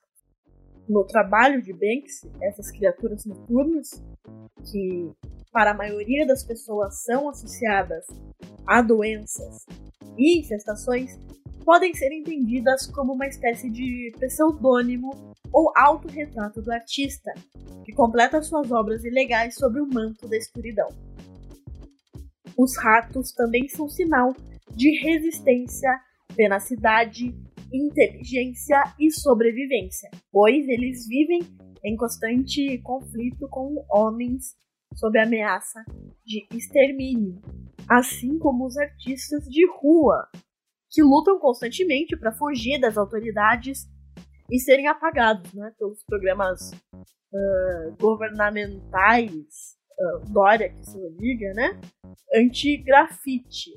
No 0.91 1.05
trabalho 1.05 1.63
de 1.63 1.73
Banks, 1.73 2.27
essas 2.43 2.69
criaturas 2.73 3.25
noturnas, 3.25 4.03
que 4.73 5.09
para 5.53 5.71
a 5.71 5.75
maioria 5.75 6.27
das 6.27 6.43
pessoas 6.43 7.05
são 7.05 7.29
associadas 7.29 8.05
a 8.67 8.83
doenças 8.83 9.67
e 10.19 10.41
infestações, 10.41 11.17
podem 11.65 11.95
ser 11.95 12.11
entendidas 12.13 12.89
como 12.89 13.13
uma 13.13 13.29
espécie 13.29 13.71
de 13.71 14.13
pseudônimo 14.19 15.33
ou 15.53 15.73
autorretrato 15.77 16.61
do 16.61 16.73
artista, 16.73 17.33
que 17.85 17.93
completa 17.93 18.43
suas 18.43 18.69
obras 18.73 19.05
ilegais 19.05 19.55
sobre 19.55 19.81
o 19.81 19.87
manto 19.87 20.27
da 20.27 20.37
escuridão. 20.37 20.89
Os 22.59 22.77
ratos 22.77 23.31
também 23.31 23.69
são 23.69 23.89
sinal 23.89 24.35
de 24.73 24.91
resistência, 25.05 25.89
tenacidade, 26.35 27.33
inteligência 27.73 28.83
e 28.99 29.11
sobrevivência, 29.11 30.11
pois 30.31 30.69
eles 30.69 31.07
vivem 31.07 31.41
em 31.85 31.97
constante 31.97 32.79
conflito 32.79 33.49
com 33.49 33.85
homens 33.91 34.55
sob 34.95 35.19
ameaça 35.19 35.85
de 36.25 36.47
extermínio, 36.55 37.41
assim 37.89 38.39
como 38.39 38.67
os 38.67 38.77
artistas 38.77 39.45
de 39.45 39.67
rua, 39.81 40.29
que 40.91 41.03
lutam 41.03 41.39
constantemente 41.39 42.17
para 42.17 42.33
fugir 42.33 42.81
das 42.81 42.99
autoridades 42.99 43.89
e 44.51 44.59
serem 44.59 44.89
apagados 44.89 45.53
né, 45.55 45.73
pelos 45.79 46.03
programas 46.05 46.73
uh, 46.73 47.97
governamentais, 48.01 49.77
uh, 49.99 50.33
Dória 50.33 50.69
que 50.71 50.85
se 50.85 50.99
liga, 51.19 51.53
né, 51.55 51.81
anti-grafite. 52.35 53.71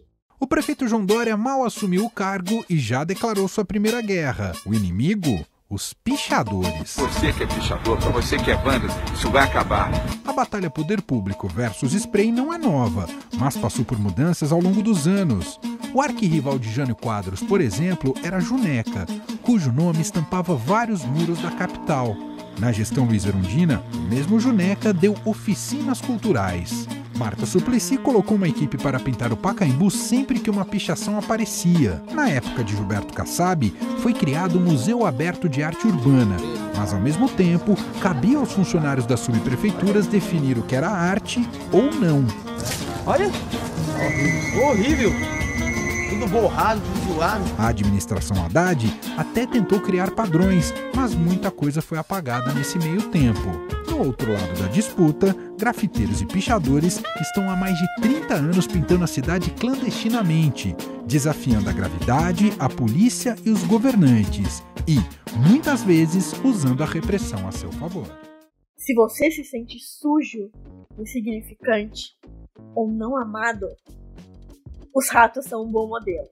O 0.44 0.46
prefeito 0.46 0.90
João 0.90 1.06
Dória 1.06 1.38
mal 1.38 1.64
assumiu 1.64 2.04
o 2.04 2.10
cargo 2.10 2.66
e 2.70 2.78
já 2.78 3.06
declarou 3.06 3.48
sua 3.48 3.64
primeira 3.64 4.02
guerra. 4.02 4.52
O 4.66 4.74
inimigo? 4.74 5.46
Os 5.70 5.94
pichadores. 5.94 6.98
Você 6.98 7.32
que 7.32 7.44
é 7.44 7.48
pichador, 7.48 7.98
para 7.98 8.10
você 8.10 8.36
que 8.38 8.52
é 8.52 8.58
banda, 8.58 8.88
isso 9.14 9.32
vai 9.32 9.46
acabar. 9.46 9.90
A 10.26 10.34
batalha 10.34 10.70
poder 10.70 11.02
público 11.02 11.48
versus 11.48 11.94
spray 11.94 12.30
não 12.30 12.54
é 12.54 12.58
nova, 12.58 13.08
mas 13.38 13.56
passou 13.56 13.86
por 13.86 13.98
mudanças 13.98 14.52
ao 14.52 14.60
longo 14.60 14.84
dos 14.84 15.08
anos. 15.08 15.58
O 15.94 16.02
arquirrival 16.02 16.60
de 16.60 16.70
Jânio 16.70 16.98
Quadros, 16.98 17.42
por 17.42 17.62
exemplo, 17.62 18.14
era 18.22 18.42
Juneca, 18.42 19.06
cujo 19.42 19.72
nome 19.72 20.02
estampava 20.02 20.58
vários 20.58 21.06
muros 21.06 21.42
da 21.42 21.52
capital. 21.52 22.18
Na 22.60 22.74
gestão 22.74 23.06
Luiz 23.06 23.26
Erundina, 23.26 23.82
mesmo 24.10 24.42
Juneca 24.42 24.94
deu 24.94 25.16
oficinas 25.24 26.02
culturais. 26.02 26.86
Marta 27.16 27.46
Suplicy 27.46 27.98
colocou 27.98 28.36
uma 28.38 28.48
equipe 28.48 28.78
para 28.78 29.00
pintar 29.00 29.32
o 29.32 29.38
Pacaembu 29.38 29.90
sempre 29.92 30.40
que 30.40 30.50
uma 30.50 30.66
pichação 30.66 31.18
aparecia. 31.18 32.02
Na 32.12 32.30
época 32.30 32.64
de 32.64 32.76
Gilberto 32.76 33.14
Kassab, 33.14 33.74
foi 34.00 34.14
criado 34.14 34.58
o 34.58 34.62
Museu 34.62 35.06
Aberto 35.06 35.48
de 35.48 35.62
Arte 35.62 35.88
Urbana, 35.88 36.38
mas 36.76 36.94
ao 36.94 37.00
mesmo 37.00 37.30
tempo 37.30 37.78
cabia 38.02 38.38
aos 38.38 38.52
funcionários 38.52 39.06
das 39.06 39.20
subprefeituras 39.20 40.08
definir 40.08 40.58
o 40.58 40.64
que 40.64 40.76
era 40.76 40.90
arte 40.90 41.48
ou 41.72 41.94
não. 41.94 42.26
Olha, 43.06 43.30
horrível 44.68 45.12
tudo 46.24 46.28
borrado, 46.28 46.82
tudo 46.82 47.16
zoado. 47.16 47.44
A 47.58 47.68
administração 47.68 48.44
Haddad 48.46 48.94
até 49.18 49.46
tentou 49.46 49.80
criar 49.80 50.12
padrões, 50.12 50.74
mas 50.96 51.14
muita 51.14 51.52
coisa 51.52 51.82
foi 51.82 51.98
apagada 51.98 52.54
nesse 52.54 52.78
meio 52.78 53.02
tempo. 53.04 53.83
Do 53.94 54.08
outro 54.08 54.34
lado 54.34 54.60
da 54.60 54.68
disputa, 54.70 55.36
grafiteiros 55.56 56.20
e 56.20 56.26
pichadores 56.26 57.00
estão 57.22 57.48
há 57.48 57.56
mais 57.56 57.78
de 57.78 57.86
30 58.02 58.34
anos 58.34 58.66
pintando 58.66 59.04
a 59.04 59.08
cidade 59.08 59.52
clandestinamente, 59.52 60.76
desafiando 61.06 61.70
a 61.70 61.74
gravidade, 61.74 62.52
a 62.58 62.68
polícia 62.68 63.36
e 63.46 63.52
os 63.52 63.64
governantes, 63.66 64.64
e, 64.88 64.96
muitas 65.48 65.84
vezes, 65.84 66.34
usando 66.44 66.82
a 66.82 66.88
repressão 66.88 67.48
a 67.48 67.52
seu 67.52 67.72
favor. 67.74 68.08
Se 68.76 68.96
você 68.96 69.30
se 69.30 69.44
sente 69.44 69.78
sujo, 69.80 70.50
insignificante 70.98 72.18
ou 72.74 72.90
não 72.90 73.16
amado, 73.16 73.68
os 74.92 75.08
ratos 75.08 75.46
são 75.46 75.66
um 75.66 75.72
bom 75.72 75.88
modelo. 75.88 76.30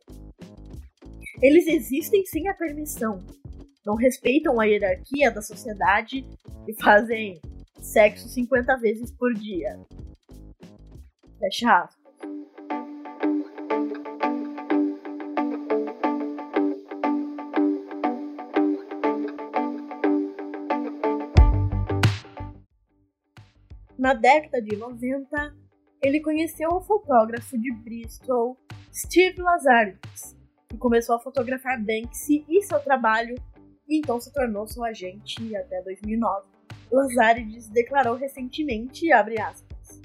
Eles 1.40 1.68
existem 1.68 2.26
sem 2.26 2.50
a 2.50 2.56
permissão, 2.56 3.20
não 3.86 3.94
respeitam 3.94 4.60
a 4.60 4.66
hierarquia 4.66 5.30
da 5.30 5.44
sociedade 5.44 6.26
e 6.68 6.74
fazem 6.82 7.40
sexo 7.82 8.30
50 8.30 8.78
vezes 8.78 9.12
por 9.12 9.34
dia. 9.34 9.80
Fecha 11.40 11.82
aspas. 11.82 12.02
Na 23.98 24.14
década 24.16 24.62
de 24.62 24.76
90, 24.76 25.56
ele 26.02 26.22
conheceu 26.22 26.70
o 26.70 26.82
fotógrafo 26.82 27.58
de 27.58 27.72
Bristol, 27.72 28.58
Steve 28.92 29.40
Lazarides, 29.42 30.36
que 30.68 30.78
começou 30.78 31.16
a 31.16 31.20
fotografar 31.20 31.80
Banksy 31.80 32.44
e 32.50 32.64
seu 32.64 32.80
trabalho 32.80 33.36
e 33.88 34.00
então 34.00 34.20
se 34.20 34.34
tornou 34.34 34.66
seu 34.66 34.84
agente 34.84 35.56
até 35.56 35.82
2009. 35.84 36.51
Lazarides 36.92 37.70
declarou 37.70 38.16
recentemente, 38.16 39.12
abre 39.12 39.40
aspas, 39.40 40.02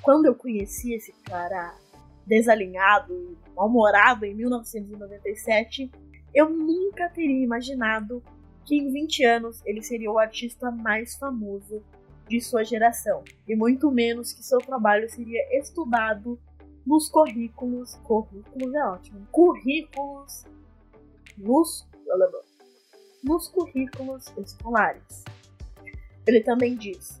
quando 0.00 0.26
eu 0.26 0.34
conheci 0.34 0.94
esse 0.94 1.12
cara 1.24 1.74
desalinhado, 2.26 3.36
mal-humorado 3.54 4.24
em 4.24 4.34
1997, 4.34 5.90
eu 6.34 6.48
nunca 6.50 7.08
teria 7.08 7.42
imaginado 7.42 8.22
que 8.64 8.76
em 8.76 8.90
20 8.90 9.24
anos 9.24 9.62
ele 9.64 9.82
seria 9.82 10.10
o 10.10 10.18
artista 10.18 10.70
mais 10.70 11.16
famoso 11.16 11.82
de 12.28 12.40
sua 12.40 12.64
geração, 12.64 13.22
e 13.46 13.54
muito 13.54 13.90
menos 13.90 14.32
que 14.32 14.42
seu 14.42 14.58
trabalho 14.58 15.08
seria 15.10 15.58
estudado 15.58 16.38
nos 16.86 17.08
currículos. 17.08 17.94
Currículos 17.96 18.74
é 18.74 18.84
ótimo. 18.84 19.26
Currículos. 19.30 20.44
Nos, 21.36 21.86
nos 23.22 23.48
currículos 23.48 24.32
escolares. 24.38 25.24
Ele 26.26 26.40
também 26.40 26.76
diz: 26.76 27.20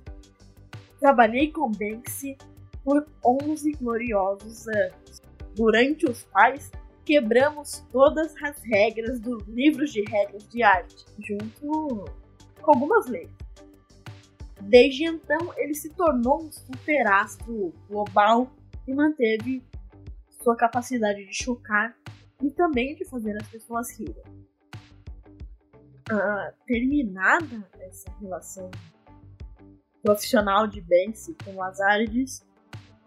Trabalhei 0.98 1.50
com 1.50 1.70
Banksy 1.70 2.36
por 2.82 3.06
11 3.24 3.72
gloriosos 3.72 4.66
anos, 4.68 5.22
durante 5.54 6.06
os 6.06 6.22
quais 6.24 6.70
quebramos 7.04 7.84
todas 7.92 8.34
as 8.42 8.62
regras 8.62 9.20
dos 9.20 9.46
livros 9.46 9.92
de 9.92 10.02
regras 10.02 10.48
de 10.48 10.62
arte, 10.62 11.04
junto 11.18 12.04
com 12.60 12.70
algumas 12.70 13.06
leis. 13.06 13.30
Desde 14.62 15.04
então, 15.04 15.52
ele 15.58 15.74
se 15.74 15.90
tornou 15.90 16.44
um 16.44 16.50
superastro 16.50 17.74
global 17.88 18.50
e 18.86 18.94
manteve 18.94 19.62
sua 20.42 20.56
capacidade 20.56 21.24
de 21.24 21.34
chocar 21.34 21.94
e 22.42 22.50
também 22.50 22.94
de 22.94 23.04
fazer 23.04 23.36
as 23.36 23.48
pessoas 23.48 23.90
rirem. 23.98 24.24
Uh, 26.10 26.52
terminada 26.66 27.66
essa 27.80 28.10
relação 28.20 28.70
profissional 30.04 30.66
de 30.66 30.82
Banksy 30.82 31.34
com 31.42 31.56
Lazarides, 31.56 32.44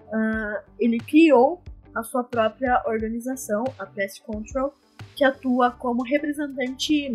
uh, 0.07 0.63
ele 0.79 0.97
criou 0.97 1.61
a 1.95 2.01
sua 2.01 2.23
própria 2.23 2.81
organização, 2.87 3.63
a 3.77 3.85
Press 3.85 4.17
Control, 4.17 4.73
que 5.15 5.23
atua 5.23 5.71
como 5.71 6.03
representante 6.03 7.13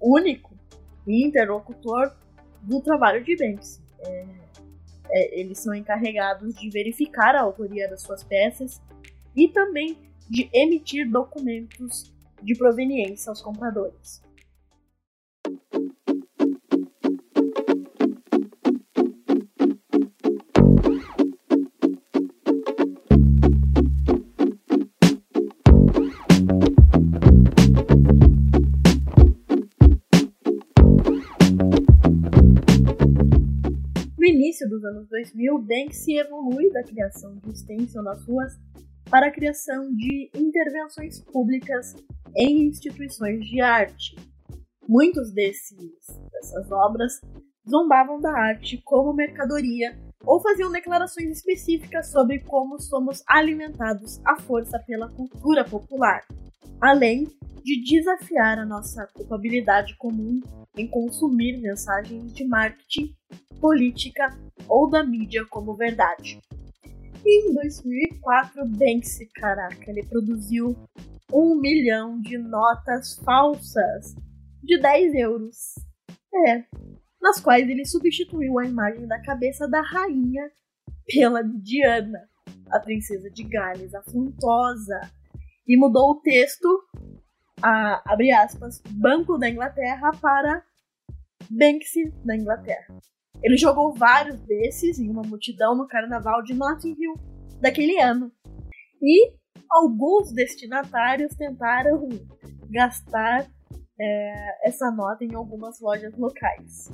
único 0.00 0.54
e 1.06 1.26
interlocutor 1.26 2.14
do 2.62 2.80
trabalho 2.80 3.24
de 3.24 3.36
Banksy. 3.36 3.80
É, 4.06 4.26
é, 5.10 5.40
eles 5.40 5.58
são 5.58 5.74
encarregados 5.74 6.54
de 6.54 6.70
verificar 6.70 7.34
a 7.34 7.42
autoria 7.42 7.88
das 7.88 8.02
suas 8.02 8.22
peças 8.22 8.80
e 9.34 9.48
também 9.48 9.98
de 10.30 10.48
emitir 10.52 11.10
documentos 11.10 12.12
de 12.40 12.56
proveniência 12.56 13.30
aos 13.30 13.42
compradores. 13.42 14.22
Dos 34.68 34.84
anos 34.84 35.08
2000, 35.08 35.58
Banksy 35.58 36.18
evolui 36.18 36.70
da 36.72 36.82
criação 36.82 37.36
de 37.36 37.58
stencil 37.58 38.02
nas 38.02 38.24
ruas 38.24 38.52
para 39.10 39.26
a 39.26 39.30
criação 39.30 39.94
de 39.94 40.30
intervenções 40.34 41.20
públicas 41.20 41.94
em 42.36 42.68
instituições 42.68 43.44
de 43.44 43.60
arte. 43.60 44.16
Muitos 44.88 45.32
desses, 45.32 46.06
dessas 46.32 46.70
obras 46.70 47.20
zombavam 47.68 48.20
da 48.20 48.32
arte 48.32 48.80
como 48.84 49.12
mercadoria 49.12 49.96
ou 50.24 50.40
faziam 50.40 50.70
declarações 50.70 51.30
específicas 51.30 52.10
sobre 52.10 52.40
como 52.40 52.80
somos 52.80 53.22
alimentados 53.26 54.20
à 54.24 54.40
força 54.40 54.78
pela 54.86 55.08
cultura 55.08 55.64
popular, 55.64 56.24
além 56.80 57.26
de 57.62 57.82
desafiar 57.84 58.58
a 58.58 58.66
nossa 58.66 59.06
culpabilidade 59.14 59.96
comum 59.96 60.40
em 60.76 60.88
consumir 60.88 61.58
mensagens 61.58 62.32
de 62.32 62.44
marketing, 62.44 63.14
política 63.60 64.36
ou 64.68 64.90
da 64.90 65.04
mídia 65.04 65.44
como 65.46 65.74
verdade. 65.74 66.40
E 67.24 67.50
em 67.50 67.54
2004, 67.54 68.66
Banksy, 68.66 69.26
caraca, 69.34 69.90
ele 69.90 70.04
produziu 70.04 70.76
um 71.32 71.54
milhão 71.54 72.20
de 72.20 72.36
notas 72.36 73.14
falsas 73.24 74.14
de 74.62 74.80
10 74.80 75.14
euros. 75.14 75.56
É, 76.34 76.64
nas 77.20 77.40
quais 77.40 77.68
ele 77.68 77.84
substituiu 77.84 78.58
a 78.58 78.66
imagem 78.66 79.06
da 79.06 79.22
cabeça 79.22 79.68
da 79.68 79.80
rainha 79.80 80.50
pela 81.06 81.42
Diana, 81.42 82.28
a 82.70 82.80
princesa 82.80 83.30
de 83.30 83.44
Gales 83.44 83.94
afrontosa, 83.94 85.00
e 85.66 85.76
mudou 85.76 86.10
o 86.10 86.20
texto 86.20 86.68
a, 87.62 88.02
abre 88.06 88.32
aspas, 88.32 88.82
Banco 88.90 89.38
da 89.38 89.48
Inglaterra 89.48 90.10
para 90.20 90.62
Banksy 91.50 92.10
da 92.24 92.36
Inglaterra. 92.36 92.98
Ele 93.42 93.56
jogou 93.56 93.94
vários 93.94 94.40
desses 94.42 94.98
em 94.98 95.10
uma 95.10 95.22
multidão 95.22 95.74
no 95.76 95.86
carnaval 95.86 96.42
de 96.42 96.54
Notting 96.54 96.96
Hill 96.98 97.14
daquele 97.60 98.00
ano. 98.00 98.30
E 99.02 99.32
alguns 99.70 100.32
destinatários 100.32 101.34
tentaram 101.34 102.08
gastar 102.70 103.46
é, 104.00 104.68
essa 104.68 104.90
nota 104.90 105.24
em 105.24 105.34
algumas 105.34 105.80
lojas 105.80 106.16
locais. 106.16 106.88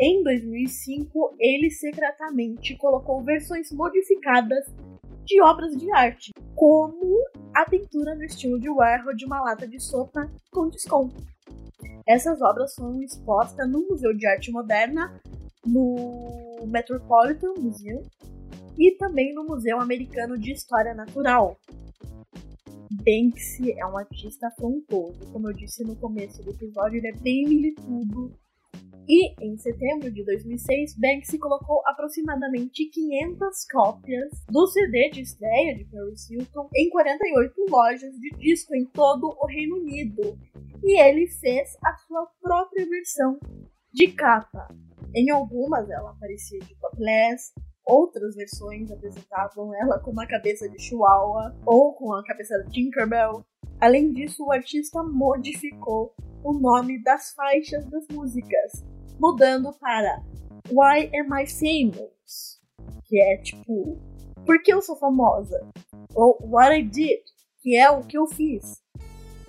Em 0.00 0.22
2005, 0.22 1.36
ele 1.40 1.70
secretamente 1.70 2.76
colocou 2.76 3.22
versões 3.24 3.72
modificadas 3.72 4.64
de 5.28 5.42
obras 5.42 5.76
de 5.76 5.92
arte, 5.92 6.32
como 6.56 7.22
a 7.54 7.68
pintura 7.68 8.14
no 8.14 8.24
estilo 8.24 8.58
de 8.58 8.70
Warhol 8.70 9.14
de 9.14 9.26
uma 9.26 9.42
lata 9.42 9.68
de 9.68 9.78
sopa 9.78 10.28
com 10.50 10.70
desconto. 10.70 11.22
Essas 12.06 12.40
obras 12.40 12.74
foram 12.74 13.02
expostas 13.02 13.70
no 13.70 13.86
Museu 13.86 14.16
de 14.16 14.26
Arte 14.26 14.50
Moderna, 14.50 15.20
no 15.66 16.64
Metropolitan 16.66 17.52
Museum 17.58 18.02
e 18.78 18.92
também 18.92 19.34
no 19.34 19.44
Museu 19.44 19.78
Americano 19.78 20.38
de 20.38 20.52
História 20.52 20.94
Natural. 20.94 21.58
Banksy 22.90 23.72
é 23.72 23.84
um 23.84 23.98
artista 23.98 24.46
afrontoso, 24.46 25.30
como 25.30 25.50
eu 25.50 25.52
disse 25.52 25.84
no 25.84 25.94
começo 25.96 26.42
do 26.42 26.50
episódio, 26.50 26.96
ele 26.96 27.08
é 27.08 27.12
bem 27.12 27.46
militudo, 27.46 28.32
e 29.08 29.34
em 29.40 29.56
setembro 29.56 30.10
de 30.10 30.22
2006, 30.22 30.94
Banksy 30.98 31.38
colocou 31.38 31.80
aproximadamente 31.86 32.90
500 32.90 33.66
cópias 33.72 34.44
do 34.50 34.66
CD 34.66 35.08
de 35.08 35.22
estreia 35.22 35.74
de 35.74 35.86
Paris 35.86 36.30
Hilton 36.30 36.68
em 36.76 36.90
48 36.90 37.54
lojas 37.70 38.12
de 38.20 38.30
disco 38.36 38.74
em 38.74 38.84
todo 38.84 39.34
o 39.40 39.46
Reino 39.46 39.76
Unido. 39.76 40.38
E 40.84 41.00
ele 41.00 41.26
fez 41.26 41.74
a 41.82 41.96
sua 42.06 42.26
própria 42.42 42.86
versão 42.86 43.40
de 43.94 44.08
capa. 44.12 44.68
Em 45.16 45.30
algumas 45.30 45.88
ela 45.88 46.10
aparecia 46.10 46.60
de 46.60 46.74
topless, 46.78 47.54
outras 47.86 48.36
versões 48.36 48.90
apresentavam 48.90 49.74
ela 49.74 49.98
com 50.00 50.10
uma 50.10 50.26
cabeça 50.26 50.68
de 50.68 50.78
chihuahua 50.78 51.56
ou 51.64 51.94
com 51.94 52.12
a 52.12 52.22
cabeça 52.24 52.62
de 52.64 52.72
Tinkerbell. 52.72 53.42
Além 53.80 54.12
disso, 54.12 54.44
o 54.44 54.52
artista 54.52 55.02
modificou 55.02 56.14
o 56.44 56.52
nome 56.52 57.02
das 57.02 57.32
faixas 57.32 57.86
das 57.86 58.06
músicas, 58.10 58.84
mudando 59.18 59.72
para 59.74 60.22
Why 60.70 61.10
Am 61.18 61.42
I 61.42 61.46
Famous? 61.46 62.60
Que 63.04 63.20
é 63.20 63.36
tipo, 63.38 63.98
por 64.46 64.62
que 64.62 64.72
eu 64.72 64.80
sou 64.80 64.96
famosa? 64.96 65.66
Ou 66.14 66.38
What 66.42 66.74
I 66.74 66.82
Did, 66.82 67.20
que 67.60 67.76
é 67.76 67.90
o 67.90 68.02
que 68.02 68.16
eu 68.16 68.26
fiz. 68.26 68.80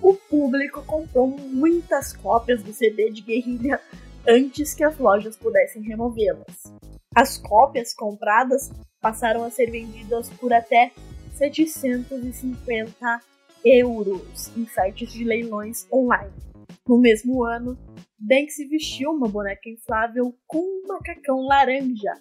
O 0.02 0.14
público 0.14 0.84
comprou 0.84 1.28
muitas 1.28 2.14
cópias 2.14 2.64
do 2.64 2.74
CD 2.74 3.12
de 3.12 3.22
guerrilha 3.22 3.82
antes 4.28 4.74
que 4.74 4.84
as 4.84 4.98
lojas 4.98 5.36
pudessem 5.36 5.82
removê-las. 5.82 6.74
As 7.14 7.38
cópias 7.38 7.94
compradas 7.94 8.72
passaram 9.02 9.44
a 9.44 9.50
ser 9.50 9.70
vendidas 9.70 10.30
por 10.30 10.54
até 10.54 10.92
750 11.36 13.22
euros 13.64 14.56
em 14.56 14.66
sites 14.66 15.12
de 15.12 15.24
leilões 15.24 15.88
online. 15.92 16.32
No 16.88 16.98
mesmo 16.98 17.44
ano, 17.44 17.78
Banksy 18.22 18.66
vestiu 18.66 19.12
uma 19.12 19.30
boneca 19.30 19.70
inflável 19.70 20.36
com 20.46 20.60
um 20.60 20.88
macacão 20.88 21.40
laranja, 21.48 22.12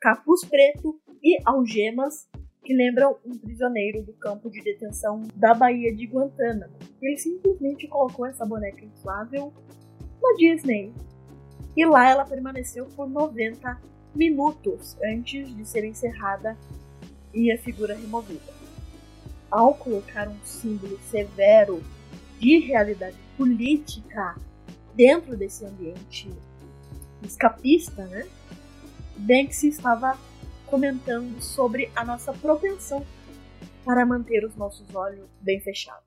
capuz 0.00 0.44
preto 0.44 1.00
e 1.22 1.40
algemas 1.44 2.28
que 2.64 2.74
lembram 2.74 3.16
um 3.24 3.38
prisioneiro 3.38 4.02
do 4.02 4.12
campo 4.14 4.50
de 4.50 4.60
detenção 4.60 5.22
da 5.36 5.54
Baía 5.54 5.94
de 5.94 6.06
Guantánamo. 6.06 6.74
Ele 7.00 7.16
simplesmente 7.16 7.86
colocou 7.86 8.26
essa 8.26 8.44
boneca 8.44 8.84
inflável 8.84 9.52
na 10.20 10.34
Disney. 10.36 10.92
E 11.76 11.86
lá 11.86 12.10
ela 12.10 12.24
permaneceu 12.24 12.86
por 12.86 13.08
90 13.08 13.80
minutos 14.12 14.96
antes 15.04 15.54
de 15.54 15.64
ser 15.64 15.84
encerrada 15.84 16.58
e 17.32 17.52
a 17.52 17.58
figura 17.58 17.94
removida. 17.94 18.52
Ao 19.48 19.72
colocar 19.74 20.28
um 20.28 20.38
símbolo 20.42 20.98
severo 21.10 21.80
de 22.40 22.58
realidade 22.58 23.16
política 23.36 24.34
dentro 24.94 25.36
desse 25.36 25.64
ambiente 25.64 26.30
escapista, 27.22 28.04
né? 28.06 28.26
Banksy 29.16 29.68
estava 29.68 30.18
comentando 30.66 31.40
sobre 31.40 31.90
a 31.94 32.04
nossa 32.04 32.32
propensão 32.32 33.04
para 33.84 34.04
manter 34.04 34.44
os 34.44 34.56
nossos 34.56 34.92
olhos 34.94 35.28
bem 35.40 35.60
fechados. 35.60 36.04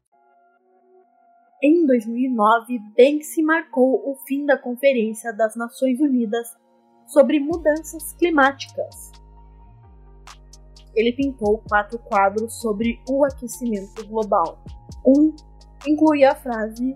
Em 1.61 1.85
2009, 1.87 2.79
Banksy 2.95 3.41
marcou 3.41 4.09
o 4.09 4.15
fim 4.27 4.45
da 4.45 4.57
Conferência 4.57 5.33
das 5.33 5.55
Nações 5.55 5.99
Unidas 5.99 6.55
sobre 7.07 7.39
Mudanças 7.39 8.13
Climáticas. 8.13 9.11
Ele 10.95 11.13
pintou 11.13 11.63
quatro 11.67 11.97
quadros 11.99 12.59
sobre 12.61 12.99
o 13.09 13.23
aquecimento 13.23 14.05
global. 14.07 14.59
Um 15.05 15.35
incluía 15.87 16.31
a 16.31 16.35
frase: 16.35 16.95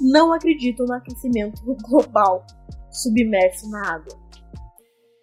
Não 0.00 0.32
acredito 0.32 0.84
no 0.84 0.94
aquecimento 0.94 1.62
global 1.88 2.44
submerso 2.90 3.70
na 3.70 3.94
água. 3.94 4.26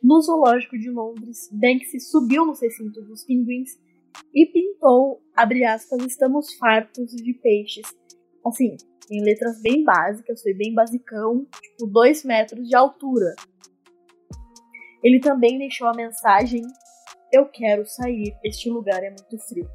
no 0.04 0.22
zoológico 0.22 0.78
de 0.78 0.90
Londres, 0.90 1.50
Banksy 1.52 2.00
subiu 2.00 2.46
no 2.46 2.54
recinto 2.54 3.02
dos 3.04 3.24
pinguins 3.24 3.72
e 4.34 4.46
pintou, 4.46 5.22
abre 5.36 5.64
aspas, 5.64 6.04
estamos 6.06 6.54
fartos 6.56 7.12
de 7.16 7.34
peixes. 7.34 7.88
Assim, 8.46 8.76
em 9.10 9.24
letras 9.24 9.62
bem 9.62 9.84
básicas, 9.84 10.42
foi 10.42 10.54
bem 10.54 10.74
basicão, 10.74 11.48
tipo 11.62 11.88
2 11.88 12.26
metros 12.26 12.68
de 12.68 12.76
altura. 12.76 13.34
Ele 15.04 15.20
também 15.20 15.58
deixou 15.58 15.88
a 15.88 15.94
mensagem: 15.94 16.62
Eu 17.32 17.46
quero 17.50 17.86
sair, 17.86 18.34
este 18.44 18.70
lugar 18.70 19.04
é 19.04 19.10
muito 19.10 19.38
frio. 19.48 19.68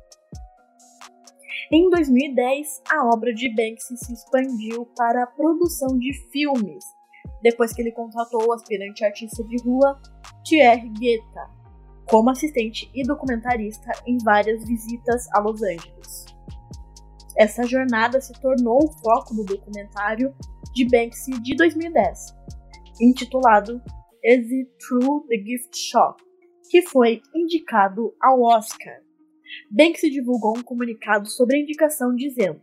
Em 1.70 1.90
2010, 1.90 2.82
a 2.90 3.14
obra 3.14 3.34
de 3.34 3.54
Banksy 3.54 3.94
se 3.98 4.14
expandiu 4.14 4.86
para 4.96 5.24
a 5.24 5.26
produção 5.26 5.98
de 5.98 6.14
filmes, 6.30 6.82
depois 7.42 7.74
que 7.74 7.82
ele 7.82 7.92
contratou 7.92 8.46
o 8.46 8.52
aspirante 8.54 9.04
artista 9.04 9.44
de 9.44 9.62
rua 9.62 10.00
Thierry 10.44 10.88
Guetta 10.88 11.58
como 12.08 12.30
assistente 12.30 12.90
e 12.94 13.02
documentarista 13.02 13.92
em 14.06 14.16
várias 14.24 14.66
visitas 14.66 15.28
a 15.34 15.40
Los 15.40 15.62
Angeles. 15.62 16.24
Essa 17.36 17.64
jornada 17.64 18.18
se 18.18 18.32
tornou 18.40 18.78
o 18.78 18.92
foco 19.02 19.34
do 19.34 19.44
documentário 19.44 20.34
de 20.72 20.88
Banksy 20.88 21.38
de 21.42 21.54
2010, 21.54 22.34
intitulado 22.98 23.82
Is 24.24 24.50
It 24.50 24.70
True 24.78 25.22
the 25.28 25.36
Gift 25.36 25.76
Shop, 25.76 26.16
que 26.70 26.80
foi 26.80 27.20
indicado 27.34 28.14
ao 28.22 28.40
Oscar. 28.40 29.07
Banksy 29.70 30.10
divulgou 30.10 30.56
um 30.56 30.62
comunicado 30.62 31.28
sobre 31.28 31.56
a 31.56 31.60
indicação 31.60 32.14
dizendo: 32.14 32.60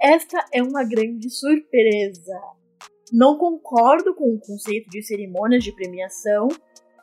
Esta 0.00 0.44
é 0.52 0.62
uma 0.62 0.84
grande 0.84 1.30
surpresa. 1.30 2.40
Não 3.12 3.36
concordo 3.36 4.14
com 4.14 4.34
o 4.34 4.40
conceito 4.40 4.88
de 4.88 5.02
cerimônias 5.02 5.64
de 5.64 5.74
premiação, 5.74 6.48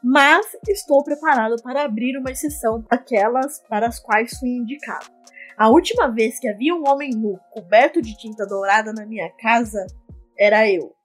mas 0.03 0.45
estou 0.67 1.03
preparado 1.03 1.61
para 1.61 1.83
abrir 1.83 2.17
uma 2.17 2.31
exceção 2.31 2.85
aquelas 2.89 3.61
para 3.67 3.87
as 3.87 3.99
quais 3.99 4.37
fui 4.39 4.49
indicado. 4.49 5.07
A 5.57 5.69
última 5.69 6.07
vez 6.07 6.39
que 6.39 6.47
havia 6.47 6.75
um 6.75 6.87
homem 6.87 7.09
nu 7.09 7.39
coberto 7.51 8.01
de 8.01 8.15
tinta 8.15 8.45
dourada 8.45 8.93
na 8.93 9.05
minha 9.05 9.29
casa 9.37 9.85
era 10.37 10.69
eu. 10.69 10.96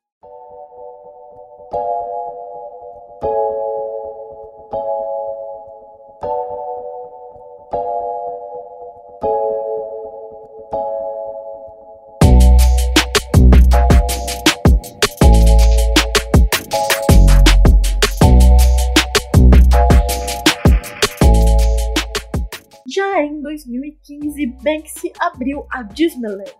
A 25.72 25.82
Disneyland 25.82 26.52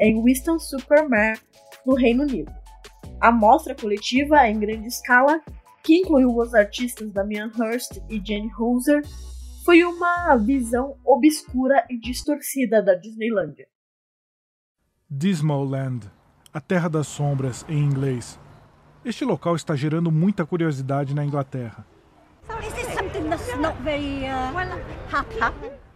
em 0.00 0.22
Winston-Super-Mare, 0.22 1.40
no 1.84 1.94
Reino 1.94 2.22
Unido. 2.22 2.52
A 3.20 3.30
mostra 3.30 3.74
coletiva 3.74 4.48
em 4.48 4.58
grande 4.58 4.88
escala, 4.88 5.40
que 5.82 5.98
incluiu 5.98 6.36
os 6.36 6.54
artistas 6.54 7.12
Damian 7.12 7.50
Hirst 7.54 7.98
e 8.08 8.20
Jane 8.24 8.50
Houser, 8.58 9.02
foi 9.64 9.84
uma 9.84 10.36
visão 10.36 10.96
obscura 11.04 11.86
e 11.88 11.98
distorcida 11.98 12.82
da 12.82 12.94
Disneylandia. 12.94 13.66
Dismaland, 15.08 16.10
a 16.52 16.60
Terra 16.60 16.88
das 16.88 17.06
Sombras 17.06 17.64
em 17.68 17.78
inglês. 17.78 18.38
Este 19.04 19.24
local 19.24 19.54
está 19.54 19.76
gerando 19.76 20.10
muita 20.10 20.44
curiosidade 20.46 21.14
na 21.14 21.24
Inglaterra. 21.24 21.86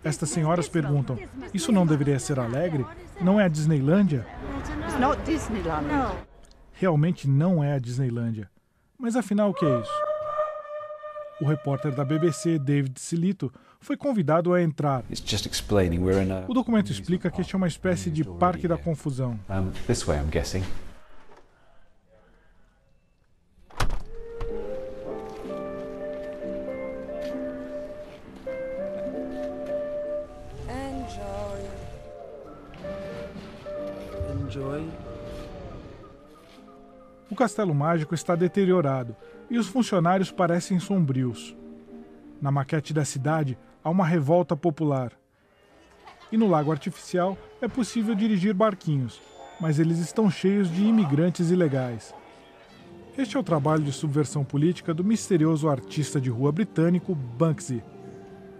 Estas 0.08 0.30
senhoras 0.30 0.66
perguntam: 0.70 1.18
Isso 1.52 1.70
não 1.70 1.86
deveria 1.86 2.18
ser 2.18 2.40
alegre? 2.40 2.86
Não 3.20 3.38
é 3.38 3.44
a 3.44 3.48
Disneylândia? 3.48 4.26
Realmente 6.72 7.28
não 7.28 7.62
é 7.62 7.74
a 7.74 7.78
Disneylândia. 7.78 8.48
Mas 8.98 9.16
afinal, 9.16 9.50
o 9.50 9.54
que 9.54 9.66
é 9.66 9.80
isso? 9.80 9.92
O 11.42 11.44
repórter 11.44 11.94
da 11.94 12.06
BBC, 12.06 12.58
David 12.58 12.98
Silito, 12.98 13.52
foi 13.78 13.98
convidado 13.98 14.54
a 14.54 14.62
entrar. 14.62 15.04
O 16.48 16.54
documento 16.54 16.90
explica 16.90 17.30
que 17.30 17.42
este 17.42 17.54
é 17.54 17.58
uma 17.58 17.68
espécie 17.68 18.10
de 18.10 18.24
parque 18.24 18.66
da 18.66 18.78
confusão. 18.78 19.38
this 19.86 20.04
way, 20.04 20.18
I'm 20.18 20.30
guessing. 20.30 20.64
O 37.30 37.34
castelo 37.34 37.74
mágico 37.74 38.14
está 38.14 38.34
deteriorado 38.34 39.14
e 39.50 39.58
os 39.58 39.66
funcionários 39.66 40.30
parecem 40.30 40.78
sombrios. 40.78 41.56
Na 42.40 42.50
maquete 42.50 42.94
da 42.94 43.04
cidade 43.04 43.58
há 43.82 43.90
uma 43.90 44.06
revolta 44.06 44.56
popular. 44.56 45.12
E 46.30 46.36
no 46.36 46.48
lago 46.48 46.70
artificial 46.70 47.36
é 47.60 47.68
possível 47.68 48.14
dirigir 48.14 48.54
barquinhos, 48.54 49.20
mas 49.60 49.78
eles 49.78 49.98
estão 49.98 50.30
cheios 50.30 50.70
de 50.70 50.84
imigrantes 50.84 51.50
ilegais. 51.50 52.14
Este 53.16 53.36
é 53.36 53.40
o 53.40 53.42
trabalho 53.42 53.82
de 53.82 53.92
subversão 53.92 54.44
política 54.44 54.94
do 54.94 55.02
misterioso 55.02 55.68
artista 55.68 56.20
de 56.20 56.30
rua 56.30 56.52
britânico 56.52 57.14
Banksy. 57.14 57.82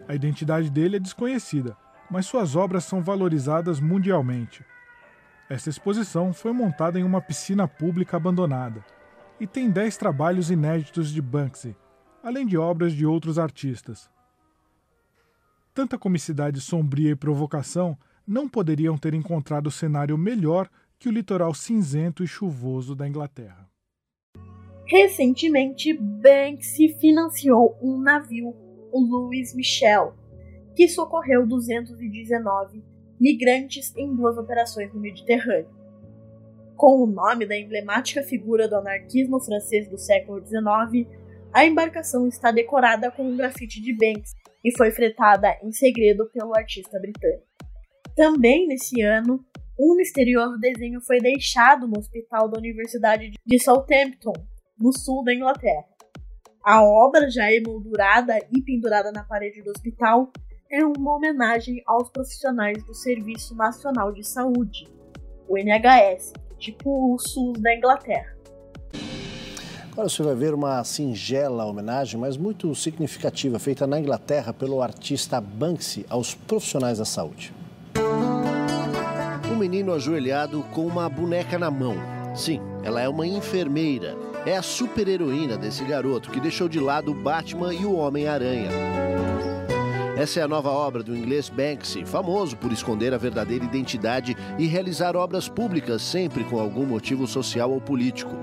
A 0.08 0.14
identidade 0.14 0.68
dele 0.68 0.96
é 0.96 0.98
desconhecida, 0.98 1.76
mas 2.10 2.26
suas 2.26 2.56
obras 2.56 2.84
são 2.84 3.00
valorizadas 3.00 3.78
mundialmente. 3.78 4.64
Esta 5.50 5.70
exposição 5.70 6.32
foi 6.34 6.52
montada 6.52 7.00
em 7.00 7.02
uma 7.02 7.22
piscina 7.22 7.66
pública 7.66 8.18
abandonada 8.18 8.84
e 9.40 9.46
tem 9.46 9.70
10 9.70 9.96
trabalhos 9.96 10.50
inéditos 10.50 11.10
de 11.10 11.22
Banksy, 11.22 11.74
além 12.22 12.46
de 12.46 12.58
obras 12.58 12.92
de 12.92 13.06
outros 13.06 13.38
artistas. 13.38 14.10
Tanta 15.72 15.96
comicidade 15.96 16.60
sombria 16.60 17.12
e 17.12 17.16
provocação 17.16 17.96
não 18.26 18.46
poderiam 18.46 18.98
ter 18.98 19.14
encontrado 19.14 19.70
cenário 19.70 20.18
melhor 20.18 20.68
que 20.98 21.08
o 21.08 21.12
litoral 21.12 21.54
cinzento 21.54 22.22
e 22.22 22.26
chuvoso 22.26 22.94
da 22.94 23.08
Inglaterra. 23.08 23.66
Recentemente, 24.86 25.94
Banksy 25.94 26.94
financiou 27.00 27.78
um 27.80 27.98
navio, 27.98 28.54
o 28.92 29.00
Louis 29.00 29.54
Michel, 29.54 30.14
que 30.74 30.88
socorreu 30.88 31.46
219 31.46 32.82
migrantes 33.20 33.94
em 33.96 34.14
duas 34.14 34.36
operações 34.36 34.92
no 34.92 35.00
Mediterrâneo. 35.00 35.68
Com 36.76 37.02
o 37.02 37.06
nome 37.06 37.44
da 37.46 37.56
emblemática 37.56 38.22
figura 38.22 38.68
do 38.68 38.76
anarquismo 38.76 39.40
francês 39.40 39.88
do 39.88 39.98
século 39.98 40.40
XIX, 40.46 41.08
a 41.52 41.64
embarcação 41.64 42.28
está 42.28 42.50
decorada 42.50 43.10
com 43.10 43.24
um 43.24 43.36
grafite 43.36 43.82
de 43.82 43.92
Banks 43.92 44.32
e 44.64 44.76
foi 44.76 44.90
fretada 44.90 45.56
em 45.62 45.72
segredo 45.72 46.30
pelo 46.32 46.54
artista 46.54 46.98
britânico. 47.00 47.46
Também 48.14 48.66
nesse 48.66 49.00
ano, 49.00 49.44
um 49.78 49.96
misterioso 49.96 50.58
desenho 50.58 51.00
foi 51.00 51.18
deixado 51.18 51.86
no 51.86 51.98
hospital 51.98 52.48
da 52.48 52.58
Universidade 52.58 53.32
de 53.46 53.58
Southampton, 53.62 54.32
no 54.78 54.92
sul 54.92 55.24
da 55.24 55.34
Inglaterra. 55.34 55.84
A 56.64 56.82
obra 56.82 57.30
já 57.30 57.50
emoldurada 57.52 58.36
e 58.52 58.60
pendurada 58.62 59.10
na 59.12 59.24
parede 59.24 59.62
do 59.62 59.70
hospital 59.70 60.32
é 60.70 60.84
uma 60.84 61.16
homenagem 61.16 61.82
aos 61.86 62.10
profissionais 62.10 62.82
do 62.84 62.94
Serviço 62.94 63.54
Nacional 63.54 64.12
de 64.12 64.22
Saúde, 64.22 64.86
o 65.48 65.56
NHS, 65.56 66.34
tipo 66.58 67.14
o 67.14 67.18
SUS 67.18 67.58
da 67.58 67.74
Inglaterra. 67.74 68.36
Agora 69.90 70.08
você 70.08 70.22
vai 70.22 70.34
ver 70.34 70.54
uma 70.54 70.84
singela 70.84 71.64
homenagem, 71.64 72.20
mas 72.20 72.36
muito 72.36 72.72
significativa, 72.74 73.58
feita 73.58 73.86
na 73.86 73.98
Inglaterra 73.98 74.52
pelo 74.52 74.82
artista 74.82 75.40
Banksy 75.40 76.04
aos 76.08 76.34
profissionais 76.34 76.98
da 76.98 77.04
saúde. 77.04 77.52
Um 79.50 79.56
menino 79.56 79.92
ajoelhado 79.94 80.62
com 80.74 80.86
uma 80.86 81.08
boneca 81.08 81.58
na 81.58 81.70
mão. 81.70 81.96
Sim, 82.36 82.60
ela 82.84 83.00
é 83.00 83.08
uma 83.08 83.26
enfermeira. 83.26 84.14
É 84.46 84.56
a 84.56 84.62
super-heroína 84.62 85.56
desse 85.56 85.82
garoto 85.84 86.30
que 86.30 86.38
deixou 86.38 86.68
de 86.68 86.78
lado 86.78 87.10
o 87.10 87.14
Batman 87.14 87.74
e 87.74 87.84
o 87.84 87.96
Homem-Aranha. 87.96 88.70
Essa 90.18 90.40
é 90.40 90.42
a 90.42 90.48
nova 90.48 90.68
obra 90.68 91.00
do 91.00 91.16
inglês 91.16 91.48
Banksy, 91.48 92.04
famoso 92.04 92.56
por 92.56 92.72
esconder 92.72 93.14
a 93.14 93.16
verdadeira 93.16 93.64
identidade 93.64 94.36
e 94.58 94.66
realizar 94.66 95.14
obras 95.14 95.48
públicas 95.48 96.02
sempre 96.02 96.42
com 96.42 96.58
algum 96.58 96.84
motivo 96.84 97.24
social 97.24 97.70
ou 97.70 97.80
político. 97.80 98.34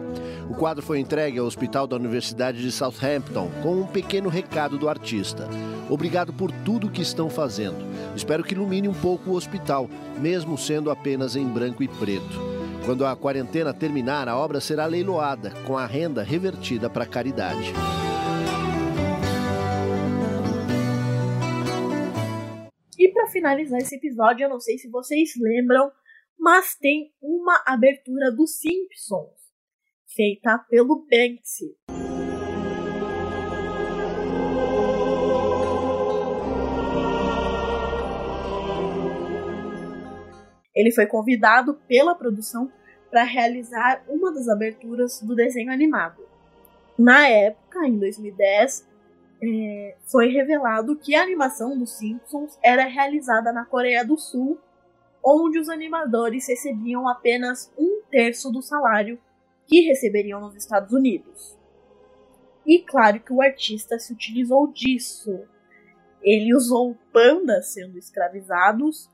O 0.49 0.53
quadro 0.55 0.81
foi 0.81 1.01
entregue 1.01 1.37
ao 1.37 1.45
Hospital 1.45 1.85
da 1.85 1.97
Universidade 1.97 2.61
de 2.61 2.71
Southampton 2.71 3.51
com 3.61 3.81
um 3.81 3.85
pequeno 3.85 4.29
recado 4.29 4.77
do 4.77 4.87
artista. 4.87 5.49
Obrigado 5.89 6.31
por 6.31 6.49
tudo 6.49 6.89
que 6.89 7.01
estão 7.01 7.29
fazendo. 7.29 7.85
Espero 8.15 8.41
que 8.41 8.53
ilumine 8.53 8.87
um 8.87 8.93
pouco 8.93 9.31
o 9.31 9.35
hospital, 9.35 9.89
mesmo 10.17 10.57
sendo 10.57 10.89
apenas 10.89 11.35
em 11.35 11.45
branco 11.45 11.83
e 11.83 11.89
preto. 11.89 12.39
Quando 12.85 13.05
a 13.05 13.17
quarentena 13.17 13.73
terminar, 13.73 14.29
a 14.29 14.37
obra 14.37 14.61
será 14.61 14.85
leiloada, 14.85 15.51
com 15.65 15.77
a 15.77 15.85
renda 15.85 16.23
revertida 16.23 16.89
para 16.89 17.05
caridade. 17.05 17.73
Finalizar 23.45 23.79
esse 23.79 23.95
episódio, 23.95 24.43
eu 24.45 24.49
não 24.49 24.59
sei 24.59 24.79
se 24.79 24.89
vocês 24.89 25.33
lembram, 25.39 25.91
mas 26.35 26.75
tem 26.75 27.13
uma 27.21 27.61
abertura 27.67 28.31
dos 28.31 28.57
Simpsons, 28.57 29.39
feita 30.15 30.57
pelo 30.67 31.05
Banksy. 31.05 31.75
Ele 40.75 40.91
foi 40.91 41.05
convidado 41.05 41.75
pela 41.87 42.15
produção 42.15 42.71
para 43.11 43.23
realizar 43.23 44.03
uma 44.09 44.33
das 44.33 44.49
aberturas 44.49 45.21
do 45.21 45.35
desenho 45.35 45.71
animado. 45.71 46.27
Na 46.97 47.27
época, 47.27 47.87
em 47.87 47.99
2010, 47.99 48.89
é, 49.45 49.97
foi 50.05 50.29
revelado 50.29 50.95
que 50.95 51.15
a 51.15 51.21
animação 51.21 51.77
dos 51.77 51.91
Simpsons 51.91 52.57
era 52.63 52.85
realizada 52.85 53.51
na 53.51 53.65
Coreia 53.65 54.03
do 54.05 54.17
Sul, 54.17 54.59
onde 55.23 55.59
os 55.59 55.69
animadores 55.69 56.47
recebiam 56.47 57.07
apenas 57.07 57.71
um 57.77 58.01
terço 58.09 58.51
do 58.51 58.61
salário 58.61 59.19
que 59.67 59.81
receberiam 59.81 60.39
nos 60.39 60.55
Estados 60.55 60.93
Unidos. 60.93 61.57
E 62.65 62.79
claro 62.79 63.19
que 63.19 63.33
o 63.33 63.41
artista 63.41 63.99
se 63.99 64.13
utilizou 64.13 64.71
disso. 64.71 65.41
Ele 66.21 66.55
usou 66.55 66.97
pandas 67.11 67.73
sendo 67.73 67.97
escravizados 67.97 69.09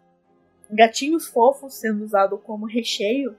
gatinhos 0.72 1.28
fofos 1.28 1.74
sendo 1.74 2.04
usado 2.04 2.38
como 2.38 2.65
recheio 2.65 3.36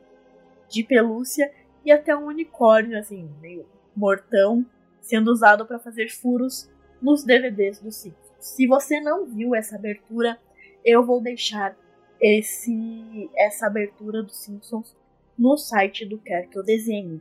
de 0.68 0.84
pelúcia 0.84 1.50
e 1.84 1.90
até 1.90 2.14
um 2.14 2.26
unicórnio 2.26 2.98
assim, 2.98 3.28
meio 3.40 3.66
mortão, 3.96 4.64
sendo 5.00 5.32
usado 5.32 5.66
para 5.66 5.78
fazer 5.78 6.10
furos 6.10 6.70
nos 7.02 7.24
DVDs 7.24 7.80
do 7.80 7.90
Simpsons. 7.90 8.32
Se 8.38 8.66
você 8.66 9.00
não 9.00 9.26
viu 9.26 9.54
essa 9.54 9.76
abertura, 9.76 10.38
eu 10.84 11.04
vou 11.04 11.20
deixar 11.20 11.76
esse 12.20 13.28
essa 13.36 13.66
abertura 13.66 14.22
dos 14.22 14.36
Simpsons 14.36 14.96
no 15.36 15.56
site 15.56 16.06
do 16.06 16.18
Quer 16.18 16.48
que 16.48 16.56
eu 16.56 16.62
desenhe. 16.62 17.20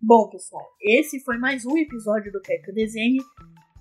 Bom, 0.00 0.28
pessoal, 0.28 0.64
esse 0.80 1.18
foi 1.24 1.38
mais 1.38 1.66
um 1.66 1.76
episódio 1.76 2.30
do 2.30 2.40
Quer 2.40 2.58
que 2.58 2.70
eu 2.70 2.74
desenhe. 2.74 3.20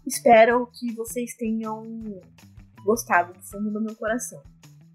Espero 0.07 0.67
que 0.73 0.91
vocês 0.95 1.35
tenham 1.35 1.83
gostado 2.83 3.33
do 3.33 3.41
fundo 3.41 3.71
do 3.71 3.81
meu 3.81 3.95
coração. 3.95 4.41